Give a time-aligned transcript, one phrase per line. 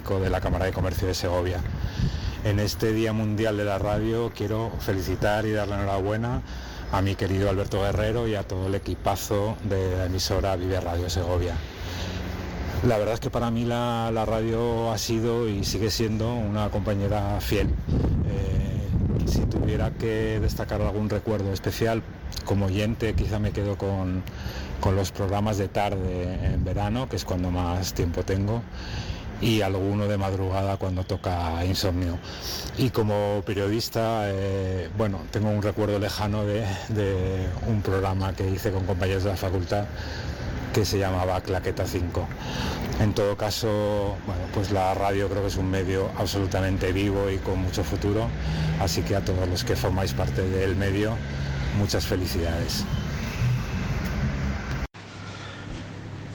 [0.00, 1.60] de la Cámara de Comercio de Segovia.
[2.42, 6.40] En este Día Mundial de la Radio quiero felicitar y dar la enhorabuena
[6.90, 11.10] a mi querido Alberto Guerrero y a todo el equipazo de la emisora Vive Radio
[11.10, 11.54] Segovia.
[12.86, 17.38] La verdad es que para mí la, radio ha sido y sigue siendo una compañera
[17.40, 17.68] fiel.
[18.26, 22.02] Eh, si tuviera que destacar algún recuerdo especial
[22.46, 24.22] como oyente, quizá me quedo con,
[24.80, 28.62] con los programas de tarde en verano, que es cuando más tiempo tengo
[29.40, 32.18] y alguno de madrugada cuando toca insomnio.
[32.76, 36.64] Y como periodista, eh, bueno, tengo un recuerdo lejano de,
[37.66, 39.86] un programa que hice con compañeros de la facultad
[40.74, 42.26] que se llamaba Claqueta 5.
[43.00, 47.38] En todo caso, bueno, pues la radio creo que es un medio absolutamente vivo y
[47.38, 48.28] con mucho futuro,
[48.80, 51.16] así que a todos los que formáis parte del medio,
[51.78, 52.84] muchas felicidades.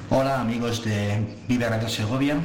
[0.09, 2.38] Hola amigos de Vive Radio Segovia,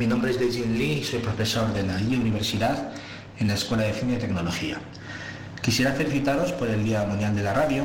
[0.00, 2.88] mi nombre es Dejin Lee y soy profesor de la Universidad
[3.38, 4.78] en la Escuela de Cine y Tecnología.
[5.60, 7.84] Quisiera felicitaros por el Día Mundial de la Radio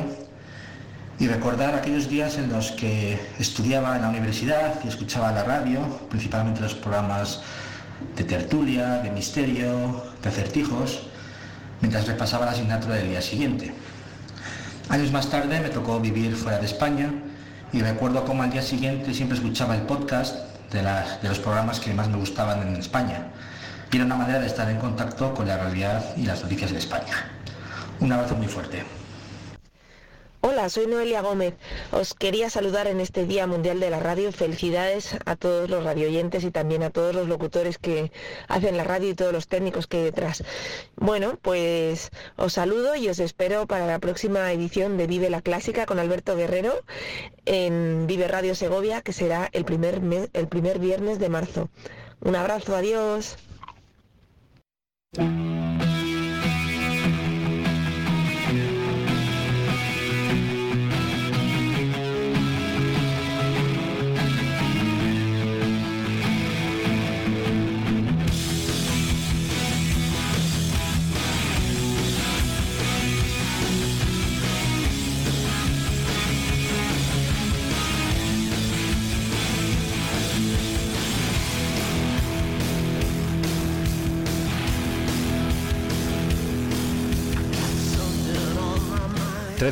[1.20, 5.81] y recordar aquellos días en los que estudiaba en la universidad y escuchaba la radio,
[6.09, 7.42] principalmente los programas
[8.16, 11.02] de tertulia, de misterio, de acertijos,
[11.81, 13.73] mientras repasaba la asignatura del día siguiente.
[14.88, 17.12] Años más tarde me tocó vivir fuera de España
[17.73, 22.08] y recuerdo cómo al día siguiente siempre escuchaba el podcast de, los programas que más
[22.10, 23.28] me gustaban en España.
[23.92, 26.80] Y era una manera de estar en contacto con la realidad y las noticias de
[26.80, 27.30] España.
[28.00, 28.84] Un abrazo muy fuerte.
[30.48, 31.56] Hola, soy Noelia Gómez.
[31.92, 34.32] Os quería saludar en este Día Mundial de la Radio.
[34.32, 38.12] Felicidades a todos los radioyentes y también a todos los locutores que
[38.48, 40.44] hacen la radio y todos los técnicos que hay detrás.
[40.98, 45.88] Bueno, pues os saludo y os espero para la próxima edición de Vive la Clásica
[45.88, 46.76] con Alberto Guerrero
[47.46, 50.00] en Vive Radio Segovia, que será el primer,
[50.32, 51.70] el primer viernes de marzo.
[52.22, 53.36] Un abrazo, adiós.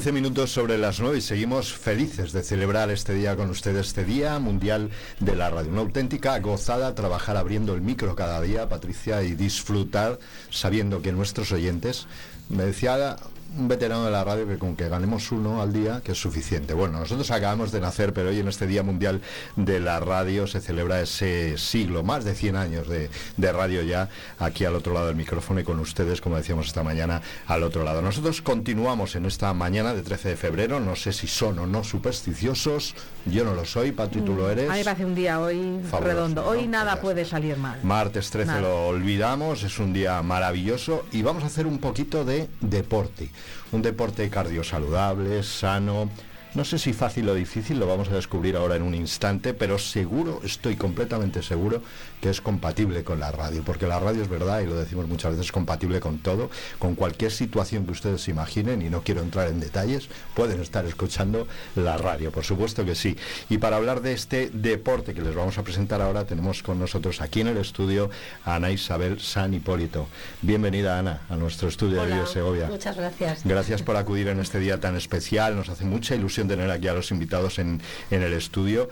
[0.03, 4.03] 13 minutos sobre las 9 y seguimos felices de celebrar este día con ustedes, este
[4.03, 4.90] Día Mundial
[5.22, 5.72] de la Radio.
[5.72, 10.19] Una auténtica gozada trabajar abriendo el micro cada día, Patricia, y disfrutar
[10.50, 12.08] sabiendo que nuestros oyentes,
[12.50, 13.16] me decía
[13.58, 16.74] un veterano de la radio que con que ganemos uno al día, que es suficiente.
[16.74, 19.22] Bueno, nosotros acabamos de nacer, pero hoy en este Día Mundial
[19.56, 23.09] de la Radio se celebra ese siglo, más de 100 años de,
[23.53, 24.09] radio ya,
[24.40, 27.84] aquí al otro lado del micrófono y con ustedes, como decíamos esta mañana, al otro
[27.84, 28.02] lado.
[28.02, 31.84] Nosotros continuamos en esta mañana de 13 de febrero, no sé si son o no
[31.84, 34.70] supersticiosos, yo no lo soy, Patri, tú lo eres.
[34.70, 37.80] A mí me parece un día hoy redondo, hoy nada pues puede salir mal.
[37.84, 42.50] Martes 13 lo olvidamos, es un día maravilloso y vamos a hacer un poquito de
[42.62, 43.30] deporte
[43.72, 46.09] un deporte cardiosaludable, sano,
[46.56, 49.80] no sé si fácil o difícil, lo vamos a descubrir ahora en un instante, pero
[49.80, 51.82] seguro, estoy completamente seguro
[52.23, 55.31] que es compatible con la radio, porque la radio es verdad, y lo decimos muchas
[55.31, 59.22] veces, es compatible con todo, con cualquier situación que ustedes se imaginen, y no quiero
[59.22, 63.17] entrar en detalles, pueden estar escuchando la radio, por supuesto que sí.
[63.50, 67.19] Y para hablar de este deporte que les vamos a presentar ahora, tenemos con nosotros
[67.19, 68.09] aquí en el estudio
[68.45, 70.07] a Ana Isabel San Hipólito.
[70.41, 72.67] Bienvenida, Ana, a nuestro estudio de Vive Segovia.
[72.67, 73.44] Muchas gracias.
[73.44, 76.94] Gracias por acudir en este día tan especial, nos hace mucha ilusión tener aquí a
[76.94, 78.88] los invitados en, en el estudio.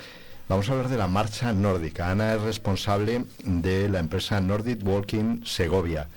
[0.51, 2.11] Vamos a hablar de la marcha nórdica.
[2.11, 6.09] Ana es responsable de la empresa Nordic Walking Segovia.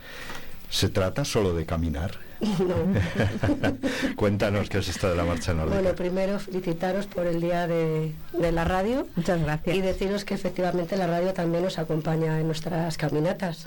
[0.68, 2.23] ¿Se trata solo de caminar?
[4.16, 5.80] Cuéntanos qué es esto de la marcha nórdica.
[5.80, 8.12] Bueno, primero felicitaros por el día de,
[8.52, 9.06] la radio.
[9.16, 9.76] Muchas gracias.
[9.76, 13.66] Y deciros que efectivamente la radio también nos acompaña en nuestras caminatas.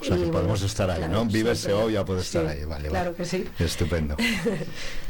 [0.00, 1.24] O sea que podemos estar ahí, ¿no?
[1.26, 2.88] Vive Segovia puede estar ahí, vale.
[2.88, 3.46] Claro que sí.
[3.58, 4.16] Estupendo.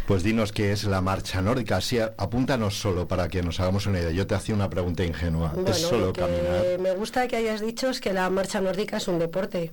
[0.07, 4.01] Pues dinos qué es la marcha nórdica, así apúntanos solo para que nos hagamos una
[4.01, 4.11] idea.
[4.11, 5.55] Yo te hacía una pregunta ingenua.
[5.67, 6.79] ¿Es solo caminar?
[6.81, 9.71] Me gusta que hayas dicho es que la marcha nórdica es un deporte.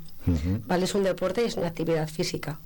[0.68, 0.86] ¿Vale?
[0.86, 2.60] Es un deporte y es una actividad física.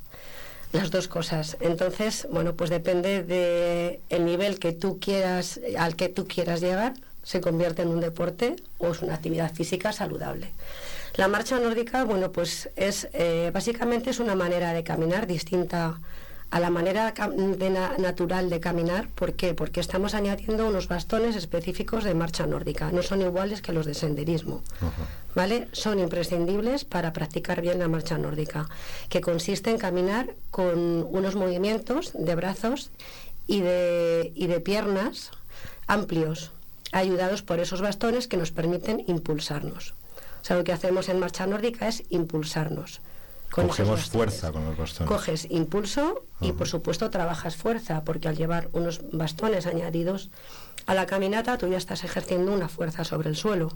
[0.73, 1.55] Las dos cosas.
[1.59, 6.93] Entonces, bueno, pues depende del el nivel que tú quieras, al que tú quieras llegar,
[7.23, 10.51] se convierte en un deporte o es una actividad física saludable.
[11.15, 15.99] La marcha nórdica, bueno, pues es eh, básicamente es una manera de caminar distinta
[16.49, 17.13] a la manera
[17.97, 19.09] natural de caminar.
[19.09, 19.55] ¿Por qué?
[19.55, 22.91] Porque estamos añadiendo unos bastones específicos de marcha nórdica.
[22.91, 24.61] No son iguales que los de senderismo.
[25.35, 25.67] ¿Vale?
[25.71, 28.69] Son imprescindibles para practicar bien la marcha nórdica,
[29.09, 32.91] que consiste en caminar con unos movimientos de brazos
[33.47, 35.31] y de, y de piernas
[35.87, 36.51] amplios,
[36.91, 39.95] ayudados por esos bastones que nos permiten impulsarnos.
[40.41, 43.01] O sea, lo que hacemos en marcha nórdica es impulsarnos.
[43.49, 45.07] Cogemos fuerza con los bastones.
[45.07, 50.31] Coges impulso y, por supuesto, trabajas fuerza, porque al llevar unos bastones añadidos
[50.85, 53.69] a la caminata, tú ya estás ejerciendo una fuerza sobre el suelo.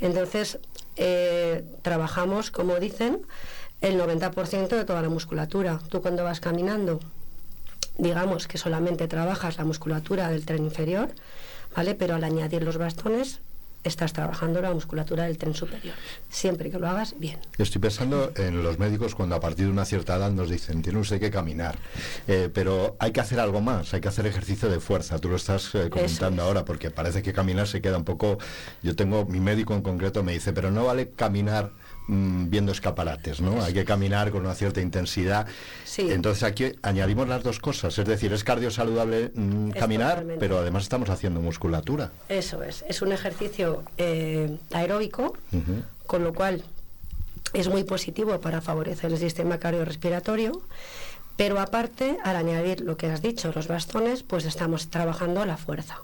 [0.00, 0.58] Entonces,
[0.96, 3.26] eh, trabajamos, como dicen,
[3.80, 5.80] el 90% de toda la musculatura.
[5.88, 7.00] Tú cuando vas caminando,
[7.96, 11.10] digamos que solamente trabajas la musculatura del tren inferior,
[11.76, 11.94] ¿vale?
[11.94, 13.40] Pero al añadir los bastones,
[13.88, 15.94] estás trabajando la musculatura del tren superior,
[16.28, 17.38] siempre que lo hagas bien.
[17.58, 20.98] Estoy pensando en los médicos cuando a partir de una cierta edad nos dicen, tiene
[20.98, 21.76] usted que caminar,
[22.26, 25.36] eh, pero hay que hacer algo más, hay que hacer ejercicio de fuerza, tú lo
[25.36, 28.38] estás eh, comentando ahora, porque parece que caminar se queda un poco,
[28.82, 31.72] yo tengo, mi médico en concreto me dice, pero no vale caminar
[32.08, 33.62] Mm, viendo escaparates, ¿no?
[33.62, 35.46] Hay que caminar con una cierta intensidad.
[35.98, 40.84] Entonces aquí añadimos las dos cosas, es decir, es cardio saludable mm, caminar, pero además
[40.84, 42.10] estamos haciendo musculatura.
[42.30, 45.36] Eso es, es un ejercicio eh, aeróbico,
[46.06, 46.64] con lo cual
[47.52, 50.62] es muy positivo para favorecer el sistema cardiorrespiratorio.
[51.36, 56.00] Pero aparte, al añadir lo que has dicho, los bastones, pues estamos trabajando la fuerza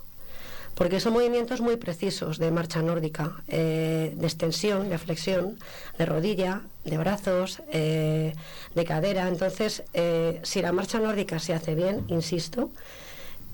[0.74, 5.58] porque son movimientos muy precisos de marcha nórdica, eh, de extensión, de flexión,
[5.98, 8.34] de rodilla, de brazos, eh,
[8.74, 9.28] de cadera.
[9.28, 12.70] Entonces, eh, si la marcha nórdica se hace bien, insisto,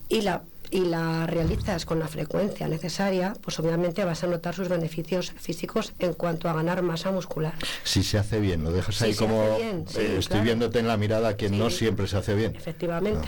[0.09, 4.69] y la y la realizas con la frecuencia necesaria, pues obviamente vas a notar sus
[4.69, 7.55] beneficios físicos en cuanto a ganar masa muscular.
[7.85, 9.59] Si se hace bien, lo dejas ahí como
[9.97, 12.55] estoy viéndote en la mirada que no siempre se hace bien.
[12.57, 13.27] Efectivamente.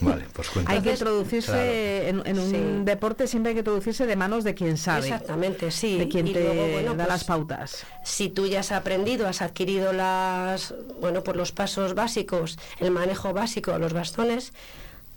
[0.00, 4.54] Vale, pues Hay que introducirse en, un deporte, siempre hay que introducirse de manos de
[4.54, 5.08] quien sabe.
[5.08, 5.98] Exactamente, sí.
[5.98, 7.86] De quien te da pues, las pautas.
[8.04, 13.32] Si tú ya has aprendido, has adquirido las, bueno, pues los pasos básicos, el manejo
[13.32, 14.52] básico, los bastones,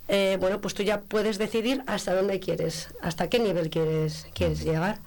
[0.09, 4.63] eh, bueno, pues tú ya puedes decidir hasta dónde quieres, hasta qué nivel quieres, quieres
[4.63, 5.00] llegar.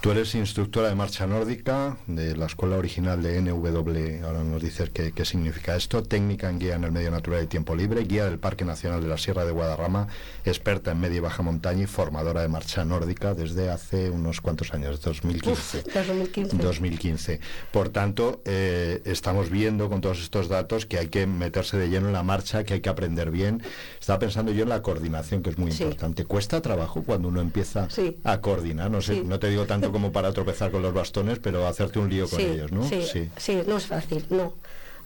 [0.00, 4.88] Tú eres instructora de marcha nórdica de la escuela original de NW, ahora nos dices
[4.88, 8.38] qué, significa esto, técnica en guía en el medio natural y tiempo libre, guía del
[8.38, 10.08] Parque Nacional de la Sierra de Guadarrama,
[10.46, 14.72] experta en media y baja montaña y formadora de marcha nórdica desde hace unos cuantos
[14.72, 15.82] años, 2015.
[15.92, 16.56] 2015.
[16.56, 17.40] 2015.
[17.70, 22.06] Por tanto, eh, estamos viendo con todos estos datos que hay que meterse de lleno
[22.06, 23.62] en la marcha, que hay que aprender bien.
[24.00, 26.24] Estaba pensando yo en la coordinación, que es muy importante.
[26.24, 27.86] ¿Cuesta trabajo cuando uno empieza
[28.24, 28.90] a coordinar?
[28.90, 32.10] No sé, no te digo tanto como para tropezar con los bastones, pero hacerte un
[32.10, 32.88] lío con ellos, ¿no?
[32.88, 34.54] Sí, sí, no es fácil, no.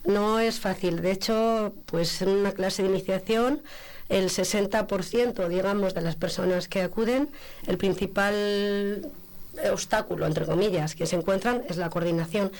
[0.05, 1.01] No es fácil.
[1.01, 3.61] De hecho, pues en una clase de iniciación,
[4.09, 7.29] el 60%, digamos, de las personas que acuden,
[7.65, 9.11] el principal
[9.71, 12.51] obstáculo, entre comillas, que se encuentran es la coordinación.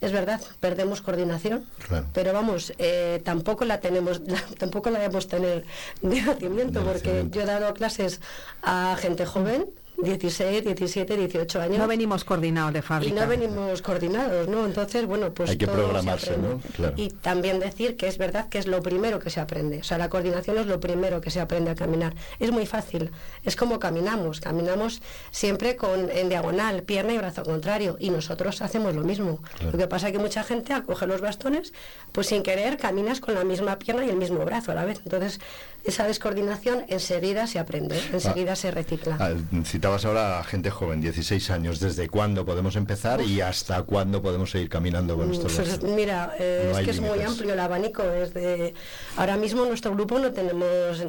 [0.00, 1.64] Es verdad, perdemos coordinación,
[2.12, 4.20] pero vamos, eh, tampoco la tenemos,
[4.58, 5.64] tampoco la debemos tener
[6.02, 8.20] de nacimiento, porque yo he dado clases
[8.62, 9.66] a gente joven
[10.02, 11.78] 16, 17, 18 años.
[11.78, 13.14] No venimos coordinados de fábrica.
[13.14, 14.66] Y no venimos coordinados, ¿no?
[14.66, 16.60] Entonces, bueno, pues Hay que programarse, ¿no?
[16.96, 19.78] Y también decir que es verdad que es lo primero que se aprende.
[19.78, 22.14] O sea, la coordinación es lo primero que se aprende a caminar.
[22.38, 23.10] Es muy fácil.
[23.44, 24.40] Es como caminamos.
[24.40, 27.96] Caminamos siempre con en diagonal, pierna y brazo contrario.
[28.00, 29.40] Y nosotros hacemos lo mismo.
[29.60, 31.72] Lo que pasa es que mucha gente al coger los bastones,
[32.12, 35.00] pues sin querer caminas con la misma pierna y el mismo brazo a la vez.
[35.04, 35.40] Entonces,
[35.84, 39.16] esa descoordinación enseguida se aprende, enseguida se recicla.
[39.18, 39.32] Ah,
[39.64, 44.50] citabas ahora a gente joven, 16 años, ¿desde cuándo podemos empezar y hasta cuándo podemos
[44.50, 48.02] seguir caminando con estos pues, Mira, eh, es que es muy amplio el abanico.
[48.02, 48.74] Desde
[49.16, 51.04] ahora mismo en nuestro grupo no tenemos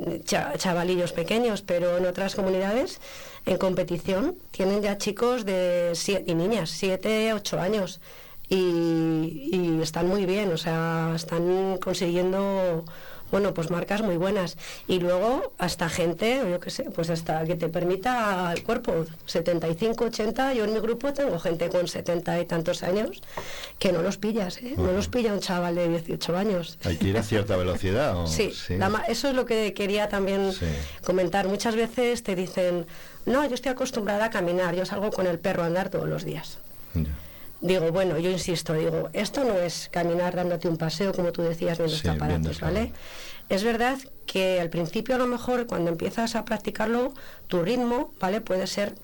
[0.58, 3.00] chavalillos pequeños, pero en otras comunidades
[3.46, 8.02] en competición tienen ya chicos de siete, y niñas, 7, 8 años.
[8.50, 12.86] Y, y están muy bien, o sea, están consiguiendo
[13.34, 14.58] bueno, pues marcas muy buenas.
[14.88, 20.06] Y luego hasta gente, yo qué sé, pues hasta que te permita el cuerpo, 75,
[20.06, 23.24] 80, yo en mi grupo tengo gente con 70 y tantos años
[23.80, 24.76] que no los pillas, ¿eh?
[24.78, 26.78] no los pilla un chaval de 18 años.
[26.84, 28.28] Hay que ir a cierta velocidad.
[28.28, 28.54] Sí,
[29.08, 30.52] eso es lo que quería también
[31.04, 31.48] comentar.
[31.48, 32.86] Muchas veces te dicen,
[33.26, 36.24] no, yo estoy acostumbrada a caminar, yo salgo con el perro a andar todos los
[36.24, 36.60] días.
[37.64, 41.78] Digo, bueno, yo insisto, digo, esto no es caminar dándote un paseo, como tú decías,
[41.78, 42.92] viendo sí, aparatos, ¿vale?
[43.48, 47.14] Es verdad que al principio a lo mejor cuando empiezas a practicarlo,
[47.48, 48.42] tu ritmo, ¿vale?
[48.42, 48.96] Puede ser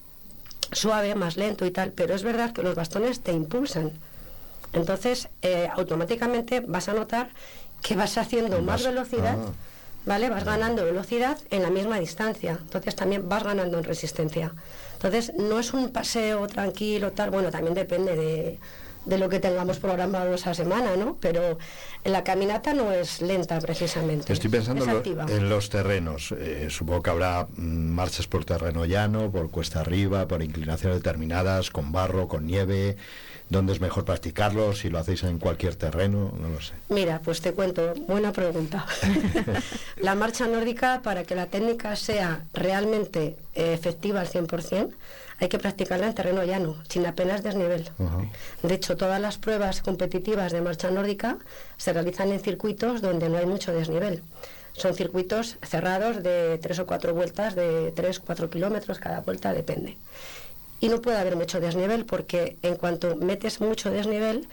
[0.74, 3.94] suave, más lento y tal, pero es verdad que los bastones te impulsan.
[4.74, 7.30] Entonces, eh, automáticamente vas a notar
[7.82, 9.38] que vas haciendo más velocidad.
[9.40, 9.52] Ah.
[10.06, 10.30] ¿Vale?
[10.30, 12.58] Vas ganando velocidad en la misma distancia.
[12.62, 14.52] Entonces también vas ganando en resistencia.
[15.00, 17.30] Entonces no es un paseo tranquilo, tal.
[17.30, 18.60] Bueno, también depende de,
[19.06, 21.18] de lo que tengamos programado esa semana, ¿no?
[21.22, 21.58] Pero
[22.04, 24.34] la caminata no es lenta precisamente.
[24.34, 26.34] Estoy pensando en los terrenos.
[26.38, 31.94] Eh, supongo que habrá marchas por terreno llano, por cuesta arriba, por inclinaciones determinadas, con
[31.94, 32.98] barro, con nieve.
[33.50, 34.74] ¿Dónde es mejor practicarlo?
[34.74, 36.74] Si lo hacéis en cualquier terreno, no lo sé.
[36.90, 38.86] Mira, pues te cuento, buena pregunta.
[39.98, 44.92] la marcha nórdica, para que la técnica sea realmente eh, efectiva al 100%,
[45.40, 47.90] hay que practicarla en terreno llano, sin apenas desnivel.
[48.62, 51.38] De hecho, todas las pruebas competitivas de marcha nórdica
[51.78, 54.22] se realizan en circuitos donde no hay mucho desnivel.
[54.74, 59.98] Son circuitos cerrados de tres o cuatro vueltas, de tres, cuatro kilómetros cada vuelta, depende.
[60.80, 64.48] Y no puede haber mucho desnivel porque en cuanto metes mucho desnivel,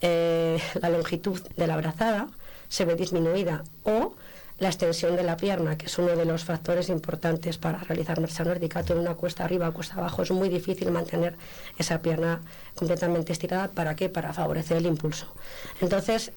[0.00, 2.28] eh, la longitud de la brazada
[2.68, 4.14] se ve disminuida o
[4.58, 8.42] la extensión de la pierna, que es uno de los factores importantes para realizar marcha
[8.44, 8.82] nórdica.
[8.82, 11.36] Todo una cuesta arriba o cuesta abajo es muy difícil mantener
[11.78, 12.40] esa pierna
[12.74, 13.68] completamente estirada.
[13.68, 14.08] ¿Para qué?
[14.08, 15.32] Para favorecer el impulso.
[15.80, 16.32] Entonces,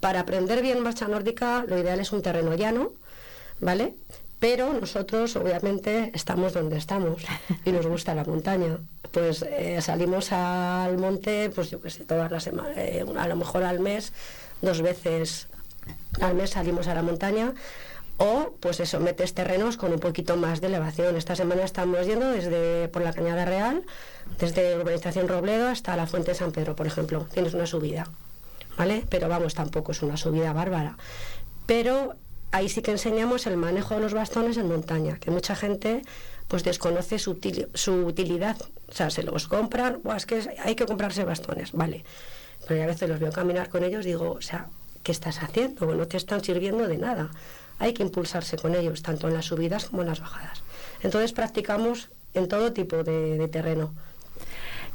[0.00, 2.92] para aprender bien marcha nórdica, lo ideal es un terreno llano,
[3.60, 3.94] ¿vale?
[4.42, 7.22] Pero nosotros, obviamente, estamos donde estamos
[7.64, 8.76] y nos gusta la montaña.
[9.12, 13.36] Pues eh, salimos al monte, pues yo qué sé, todas las semanas, eh, a lo
[13.36, 14.12] mejor al mes,
[14.60, 15.46] dos veces
[16.20, 17.54] al mes salimos a la montaña
[18.16, 21.14] o pues eso, metes terrenos con un poquito más de elevación.
[21.14, 23.84] Esta semana estamos yendo desde por la Cañada Real,
[24.40, 27.28] desde urbanización Robledo hasta la Fuente de San Pedro, por ejemplo.
[27.32, 28.08] Tienes una subida,
[28.76, 29.04] ¿vale?
[29.08, 30.96] Pero vamos, tampoco es una subida bárbara.
[31.64, 32.16] Pero
[32.52, 36.02] ahí sí que enseñamos el manejo de los bastones en montaña, que mucha gente
[36.48, 38.56] pues desconoce su, utilidad.
[38.88, 42.04] O sea, se los compran, es que hay que comprarse bastones, vale.
[42.68, 44.68] Pero a veces los veo caminar con ellos, digo, o sea,
[45.02, 45.94] ¿qué estás haciendo?
[45.94, 47.30] No te están sirviendo de nada.
[47.78, 50.62] Hay que impulsarse con ellos, tanto en las subidas como en las bajadas.
[51.02, 53.94] Entonces practicamos en todo tipo de, terreno.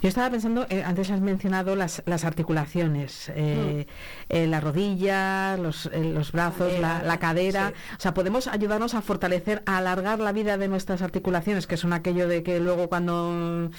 [0.01, 4.33] Yo estaba pensando, eh, antes has mencionado las, las articulaciones, eh, mm.
[4.33, 7.73] eh, la rodilla, los, los brazos, la, cadera.
[7.97, 11.93] O sea, podemos ayudarnos a fortalecer, a alargar la vida de nuestras articulaciones, que son
[11.93, 13.71] aquello de que luego cuando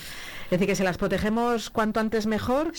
[0.46, 2.72] es decir, que si las protegemos cuanto antes mejor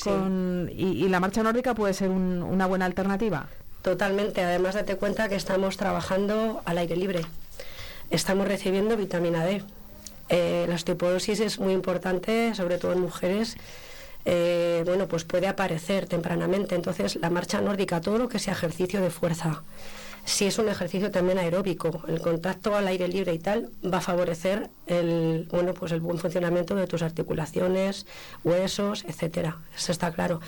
[0.72, 3.48] y, la marcha nórdica puede ser una buena alternativa.
[3.82, 4.44] Totalmente.
[4.44, 7.22] Además, date cuenta que estamos trabajando al aire libre.
[8.10, 9.64] Estamos recibiendo vitamina D.
[10.30, 13.58] Eh, la osteoporosis es muy importante, sobre todo en mujeres.
[14.26, 16.76] Eh, bueno, pues puede aparecer tempranamente.
[16.76, 19.64] Entonces, la marcha nórdica, todo lo que sea ejercicio de fuerza,
[20.26, 24.02] si es un ejercicio también aeróbico, el contacto al aire libre y tal va a
[24.02, 28.06] favorecer el bueno pues el buen funcionamiento de tus articulaciones,
[28.44, 29.58] huesos, etcétera.
[29.76, 30.40] Eso está claro.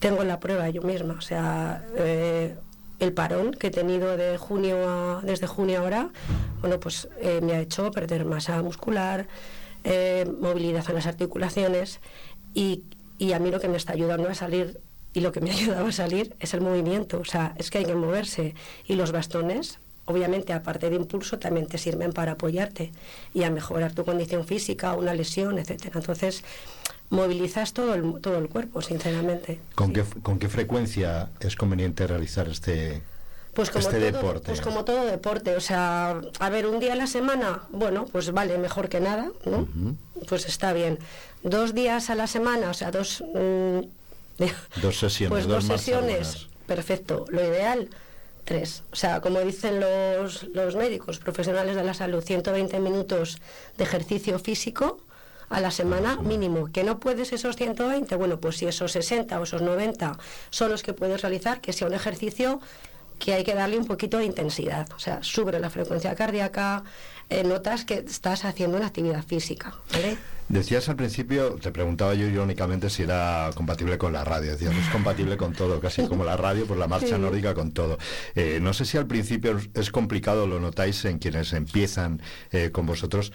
[0.00, 2.56] Tengo la prueba yo misma, o sea, eh,
[3.04, 6.10] el parón que he tenido de junio desde junio ahora,
[6.60, 9.26] bueno pues eh, me ha hecho perder masa muscular,
[9.84, 12.00] eh, movilidad en las articulaciones
[12.54, 12.82] y,
[13.18, 14.80] y a mí lo que me está ayudando a salir
[15.12, 17.78] y lo que me ha ayudado a salir es el movimiento, o sea, es que
[17.78, 18.54] hay que moverse
[18.86, 22.92] y los bastones, obviamente aparte de impulso, también te sirven para apoyarte
[23.32, 26.00] y a mejorar tu condición física, una lesión, etcétera.
[26.00, 26.44] Entonces,
[27.10, 29.60] movilizas todo el, todo el cuerpo, sinceramente.
[29.74, 33.02] ¿Con, qué, ¿Con qué frecuencia es conveniente realizar este,
[33.54, 34.46] pues como este todo, deporte.
[34.46, 38.32] Pues como todo deporte, o sea, a ver, un día a la semana, bueno, pues
[38.32, 39.68] vale, mejor que nada, ¿no?
[40.28, 40.98] Pues está bien.
[41.42, 43.80] Dos días a la semana, o sea, dos, mm,
[44.82, 45.30] Dos sesiones.
[45.30, 47.24] Pues dos, sesiones, perfecto.
[47.28, 47.88] Lo ideal,
[48.44, 48.82] tres.
[48.92, 53.38] O sea, como dicen los, los médicos profesionales de la salud, 120 minutos
[53.76, 55.00] de ejercicio físico
[55.48, 56.70] a la semana mínimo.
[56.72, 58.16] ¿Que no puedes esos 120?
[58.16, 60.18] Bueno, pues si esos 60 o esos 90
[60.50, 62.60] son los que puedes realizar, que sea un ejercicio
[63.18, 64.88] que hay que darle un poquito de intensidad.
[64.94, 66.84] O sea, sube la frecuencia cardíaca,
[67.30, 69.74] eh, notas que estás haciendo una actividad física.
[69.92, 70.18] ¿vale?
[70.48, 74.52] Decías al principio, te preguntaba yo irónicamente si era compatible con la radio.
[74.52, 77.98] Decías, es compatible con todo, casi como la radio, pues la marcha nórdica con todo.
[78.34, 82.20] Eh, no sé si al principio es complicado, lo notáis en quienes empiezan
[82.50, 83.32] eh, con vosotros.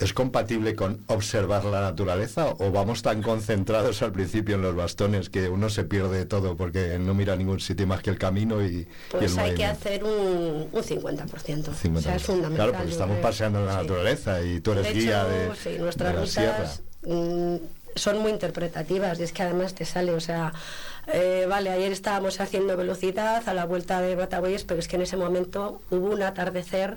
[0.00, 5.28] ¿Es compatible con observar la naturaleza o vamos tan concentrados al principio en los bastones
[5.28, 8.88] que uno se pierde todo porque no mira ningún sitio más que el camino y,
[9.10, 11.68] pues hay que hacer un, un 50%.
[11.68, 12.56] O sea, es fundamental.
[12.56, 16.82] Claro, porque estamos paseando en la naturaleza y tú eres guía de, sí, nuestras rutas,
[17.02, 17.56] mm,
[17.94, 20.54] son muy interpretativas y es que además te sale, o sea,
[21.08, 25.02] eh, vale, ayer estábamos haciendo velocidad a la vuelta de Bataboyes, pero es que en
[25.02, 26.96] ese momento hubo un atardecer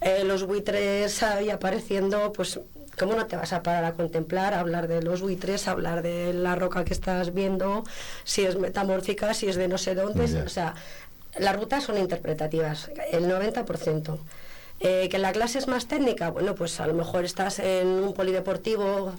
[0.00, 2.60] eh, los buitres ahí apareciendo, pues
[2.98, 6.02] ¿cómo no te vas a parar a contemplar, a hablar de los buitres, a hablar
[6.02, 7.84] de la roca que estás viendo,
[8.24, 10.42] si es metamórfica, si es de no sé dónde?
[10.42, 10.74] O sea,
[11.38, 14.18] las rutas son interpretativas, el 90%.
[14.80, 18.12] Eh, que la clase es más técnica, bueno, pues a lo mejor estás en un
[18.12, 19.14] polideportivo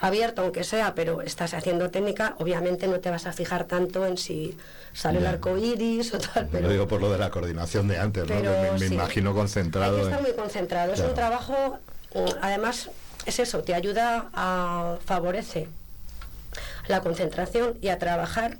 [0.00, 4.18] abierto, aunque sea, pero estás haciendo técnica, obviamente no te vas a fijar tanto en
[4.18, 4.56] si
[4.92, 6.48] sale el arco iris o tal.
[6.50, 8.34] Pero, lo digo por lo de la coordinación de antes, ¿no?
[8.78, 9.96] me, imagino concentrado.
[9.96, 10.92] Hay que estar muy concentrado.
[10.92, 11.78] Es un trabajo,
[12.14, 12.90] mm, además,
[13.26, 15.68] es eso, te ayuda a favorece
[16.88, 18.58] la concentración y a trabajar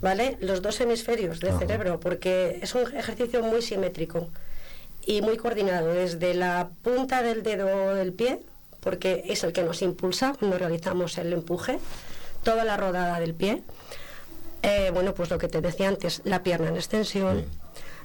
[0.00, 0.36] ¿vale?
[0.40, 4.28] Los dos hemisferios del cerebro, porque es un ejercicio muy simétrico
[5.04, 8.40] y muy coordinado, desde la punta del dedo del pie,
[8.86, 11.80] porque es el que nos impulsa cuando realizamos el empuje,
[12.44, 13.64] toda la rodada del pie.
[14.62, 17.46] Eh, bueno, pues lo que te decía antes, la pierna en extensión,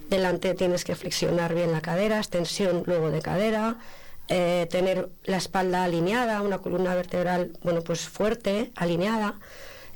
[0.09, 3.75] delante tienes que flexionar bien la cadera, extensión luego de cadera,
[4.27, 9.35] eh, tener la espalda alineada, una columna vertebral, bueno, pues fuerte, alineada.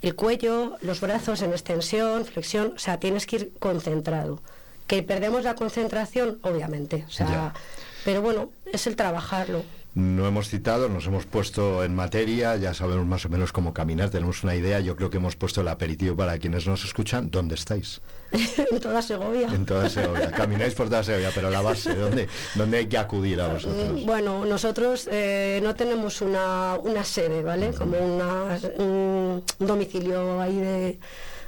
[0.03, 4.39] El cuello, los brazos en extensión, flexión, o sea, tienes que ir concentrado.
[4.85, 7.55] Que perdemos la concentración, obviamente, o sea,
[8.03, 9.63] pero bueno, es el trabajarlo
[9.95, 14.09] no hemos citado, nos hemos puesto en materia, ya sabemos más o menos cómo caminar,
[14.09, 17.31] tenemos una idea, yo creo que hemos puesto el aperitivo para quienes nos escuchan.
[17.31, 18.01] ¿Dónde estáis?
[18.71, 19.47] en toda Segovia.
[19.47, 23.39] En toda Segovia, camináis por toda Segovia, pero la base, ¿dónde, dónde hay que acudir
[23.39, 24.01] a vosotros?
[24.01, 27.71] Mm, bueno, nosotros eh, no tenemos una, sede, ¿vale?
[27.71, 30.57] Como un domicilio ahí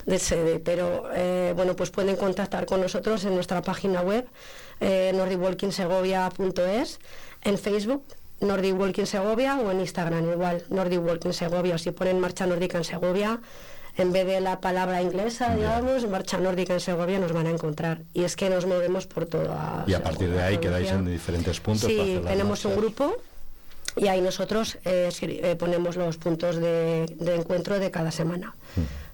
[0.05, 4.25] de, sede, pero eh, bueno, pues pueden contactar con nosotros en nuestra página web,
[4.79, 5.11] eh,
[7.43, 8.03] en Facebook
[8.41, 11.77] Nordic Walking Segovia o en Instagram igual, Nordic Walking Segovia.
[11.77, 13.39] Si ponen marcha nórdica en Segovia,
[13.97, 18.01] en vez de la palabra inglesa, digamos, marcha nórdica en Segovia nos van a encontrar.
[18.13, 19.83] Y es que nos movemos por toda.
[19.87, 21.89] Y a partir de ahí quedáis en diferentes puntos.
[21.89, 23.15] Sí, tenemos un grupo
[23.95, 28.55] y ahí nosotros eh, eh, ponemos los puntos de, encuentro de cada semana.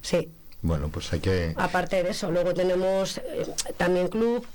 [0.02, 0.30] Sí.
[0.62, 1.54] Bueno, pues hay que.
[1.58, 3.46] Aparte de eso, luego tenemos eh,
[3.78, 4.46] también club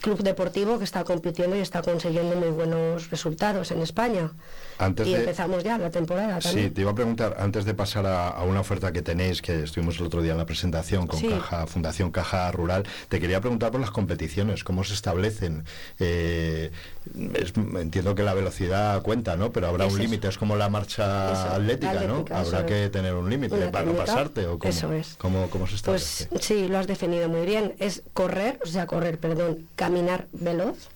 [0.00, 4.30] club deportivo que está compitiendo y está consiguiendo muy buenos resultados en España.
[5.04, 6.40] Y empezamos ya la temporada.
[6.40, 9.98] Sí, te iba a preguntar, antes de pasar a, una oferta que tenéis, que estuvimos
[9.98, 13.80] el otro día en la presentación con Caja, Fundación Caja Rural, te quería preguntar por
[13.80, 15.64] las competiciones, cómo se establecen.
[15.98, 16.70] Eh,
[17.16, 19.52] entiendo que la velocidad cuenta, ¿no?
[19.52, 22.24] Pero habrá un límite, es como la marcha atlética, ¿no?
[22.30, 25.16] Habrá que tener un límite para no pasarte o cómo, eso es.
[25.18, 26.26] ¿cómo, cómo se establece?
[26.26, 27.74] Pues sí, lo has definido muy bien.
[27.78, 30.88] Es correr, o sea, correr, perdón, caminar veloz,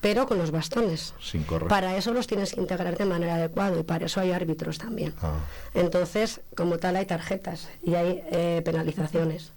[0.00, 1.14] pero con los bastones.
[1.20, 1.68] Sin correr.
[1.68, 5.14] Para eso los tienes que integrar de manera adecuada y para eso hay árbitros también.
[5.22, 5.34] Ah.
[5.74, 9.52] Entonces, como tal, hay tarjetas y hay eh, penalizaciones.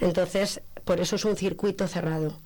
[0.00, 2.38] Entonces, por eso es un circuito cerrado.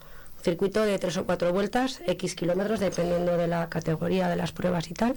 [0.42, 4.90] Circuito de tres o cuatro vueltas, X kilómetros, dependiendo de la categoría de las pruebas
[4.90, 5.16] y tal.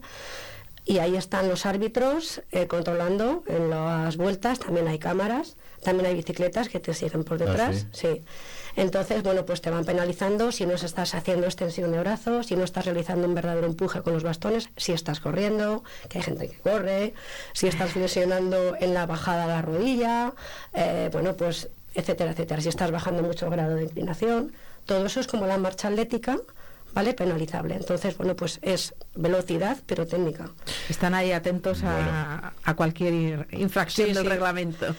[0.86, 6.16] Y ahí están los árbitros eh, controlando en las vueltas, también hay cámaras, también hay
[6.16, 7.88] bicicletas que te siguen por ah, detrás.
[7.92, 8.24] sí?
[8.78, 12.64] Entonces, bueno, pues te van penalizando si no estás haciendo extensión de brazos, si no
[12.64, 16.60] estás realizando un verdadero empuje con los bastones, si estás corriendo, que hay gente que
[16.60, 17.16] corre,
[17.54, 20.34] si estás flexionando en la bajada de la rodilla,
[20.74, 22.62] eh, bueno, pues etcétera, etcétera.
[22.62, 24.54] Si estás bajando mucho grado de inclinación,
[24.86, 26.38] todo eso es como la marcha atlética,
[26.98, 27.14] ¿vale?
[27.14, 27.76] Penalizable.
[27.76, 30.50] Entonces, bueno, pues es velocidad, pero técnica.
[30.90, 34.96] Están ahí atentos a, cualquier infracción del reglamento.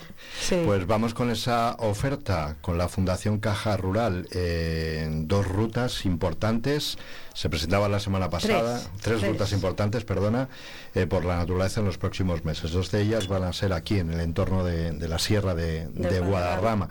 [0.65, 6.99] Pues vamos con esa oferta con la Fundación Caja Rural en dos rutas importantes.
[7.35, 10.49] Se presentaba la semana pasada, tres, rutas importantes, perdona,
[10.95, 12.71] eh, por la naturaleza en los próximos meses.
[12.71, 16.21] Dos de ellas van a ser aquí, en el entorno de, la sierra de, de
[16.21, 16.89] Guadarrama.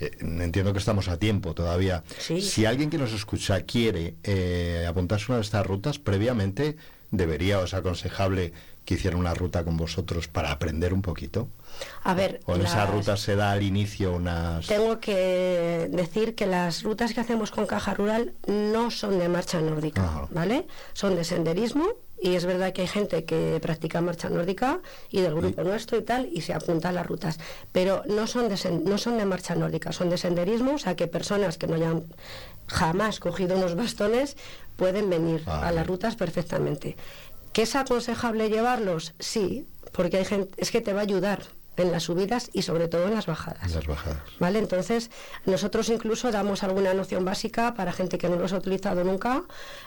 [0.00, 2.04] Eh, entiendo que estamos a tiempo todavía.
[2.18, 6.76] Si alguien que nos escucha quiere eh, apuntarse a una de estas rutas, previamente
[7.10, 8.52] debería o es aconsejable
[8.84, 11.48] que hiciera una ruta con vosotros para aprender un poquito.
[12.04, 14.66] A ver, o en esa ruta se da al inicio unas...
[14.66, 19.60] Tengo que decir que las rutas que hacemos con Caja Rural no son de marcha
[19.60, 20.66] nórdica, ¿vale?
[20.94, 21.86] Son de senderismo
[22.20, 26.02] y es verdad que hay gente que practica marcha nórdica y del grupo nuestro y
[26.02, 27.38] tal, y se apunta a las rutas.
[27.72, 31.06] Pero no son, de no son de marcha nórdica, son de senderismo, o sea que
[31.06, 32.04] personas que no hayan
[32.66, 34.36] jamás cogido unos bastones
[34.76, 36.96] pueden venir a las rutas perfectamente.
[37.52, 39.14] ¿Que es aconsejable llevarlos?
[39.18, 41.42] Sí, porque hay gente, es que te va a ayudar
[41.82, 43.74] en las subidas y sobre todo en las bajadas.
[43.74, 44.22] las bajadas.
[44.38, 44.58] ¿Vale?
[44.58, 45.10] Entonces,
[45.46, 49.42] nosotros incluso damos alguna noción básica para gente que no los ha utilizado nunca,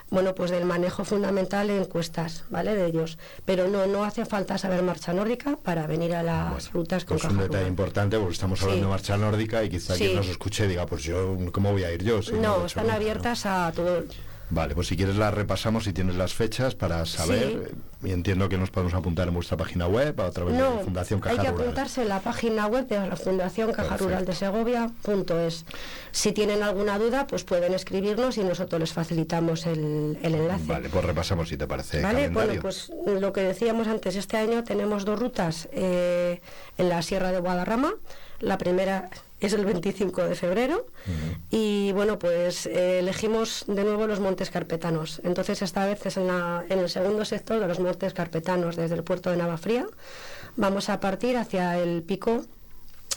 [0.10, 2.76] bueno, pues del manejo fundamental en cuestas, ¿vale?
[2.76, 3.18] De ellos.
[3.46, 7.32] Pero no, no hace falta saber marcha nórdica para venir a las rutas con pues
[7.32, 10.86] un detalle importante porque estamos hablando de marcha nórdica y quizá quien nos escuche diga,
[10.86, 12.20] pues yo, ¿cómo voy a ir yo?
[12.42, 14.04] no, están abiertas a todo
[14.52, 17.72] Vale, pues si quieres las repasamos y tienes las fechas para saber.
[18.04, 21.20] Y entiendo que nos podemos apuntar en vuestra página web a través de la Fundación
[21.20, 25.66] Caja Hay que apuntarse en la página web de la Fundación Caja Rural de Segovia.es.
[26.12, 30.66] Si tienen alguna duda, pues pueden escribirnos y nosotros les facilitamos el, enlace.
[30.66, 32.02] Vale, pues repasamos si te parece.
[32.02, 36.42] Vale, bueno, pues lo que decíamos antes, este año tenemos dos rutas eh,
[36.78, 37.94] en la Sierra de Guadarrama.
[38.40, 39.10] La primera
[39.42, 40.86] es el 25 de febrero
[41.50, 46.30] y bueno pues eh, elegimos de nuevo los montes carpetanos entonces esta vez es en,
[46.70, 47.80] en, el segundo sector de los
[48.14, 49.86] carpetanos desde el puerto de Navafría
[50.56, 52.44] vamos a partir hacia el pico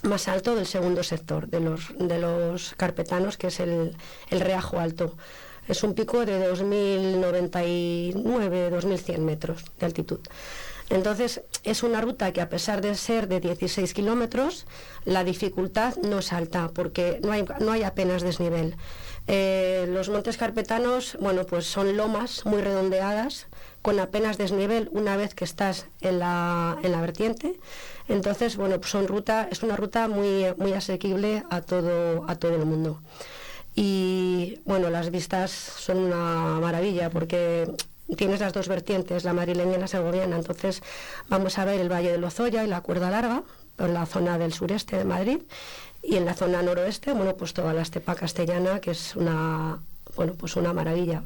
[0.02, 3.96] más alto del segundo sector de los, de los carpetanos que es el,
[4.30, 5.16] el Reajo Alto
[5.66, 8.14] es un pico de 2.099
[8.70, 10.20] 2.100 metros de altitud
[10.90, 14.66] entonces, es una ruta que a pesar de ser de 16 kilómetros,
[15.04, 18.76] la dificultad no es alta porque no hay, no hay apenas desnivel.
[19.26, 23.46] Eh, los montes carpetanos, bueno, pues son lomas muy redondeadas,
[23.84, 27.60] con apenas desnivel una vez que estás en la, en la vertiente.
[28.08, 32.54] Entonces, bueno, pues son ruta, es una ruta muy, muy asequible a todo, a todo
[32.54, 33.02] el mundo.
[33.74, 37.70] Y bueno, las vistas son una maravilla porque
[38.16, 40.36] tienes las dos vertientes, la madrileña y la segoviana.
[40.36, 40.82] Entonces
[41.28, 43.42] vamos a ver el Valle de Lozoya y la Cuerda Larga,
[43.76, 45.40] en la zona del sureste de Madrid,
[46.02, 49.82] y en la zona noroeste, bueno, pues toda la estepa castellana, que es una
[50.16, 51.22] bueno, pues una maravilla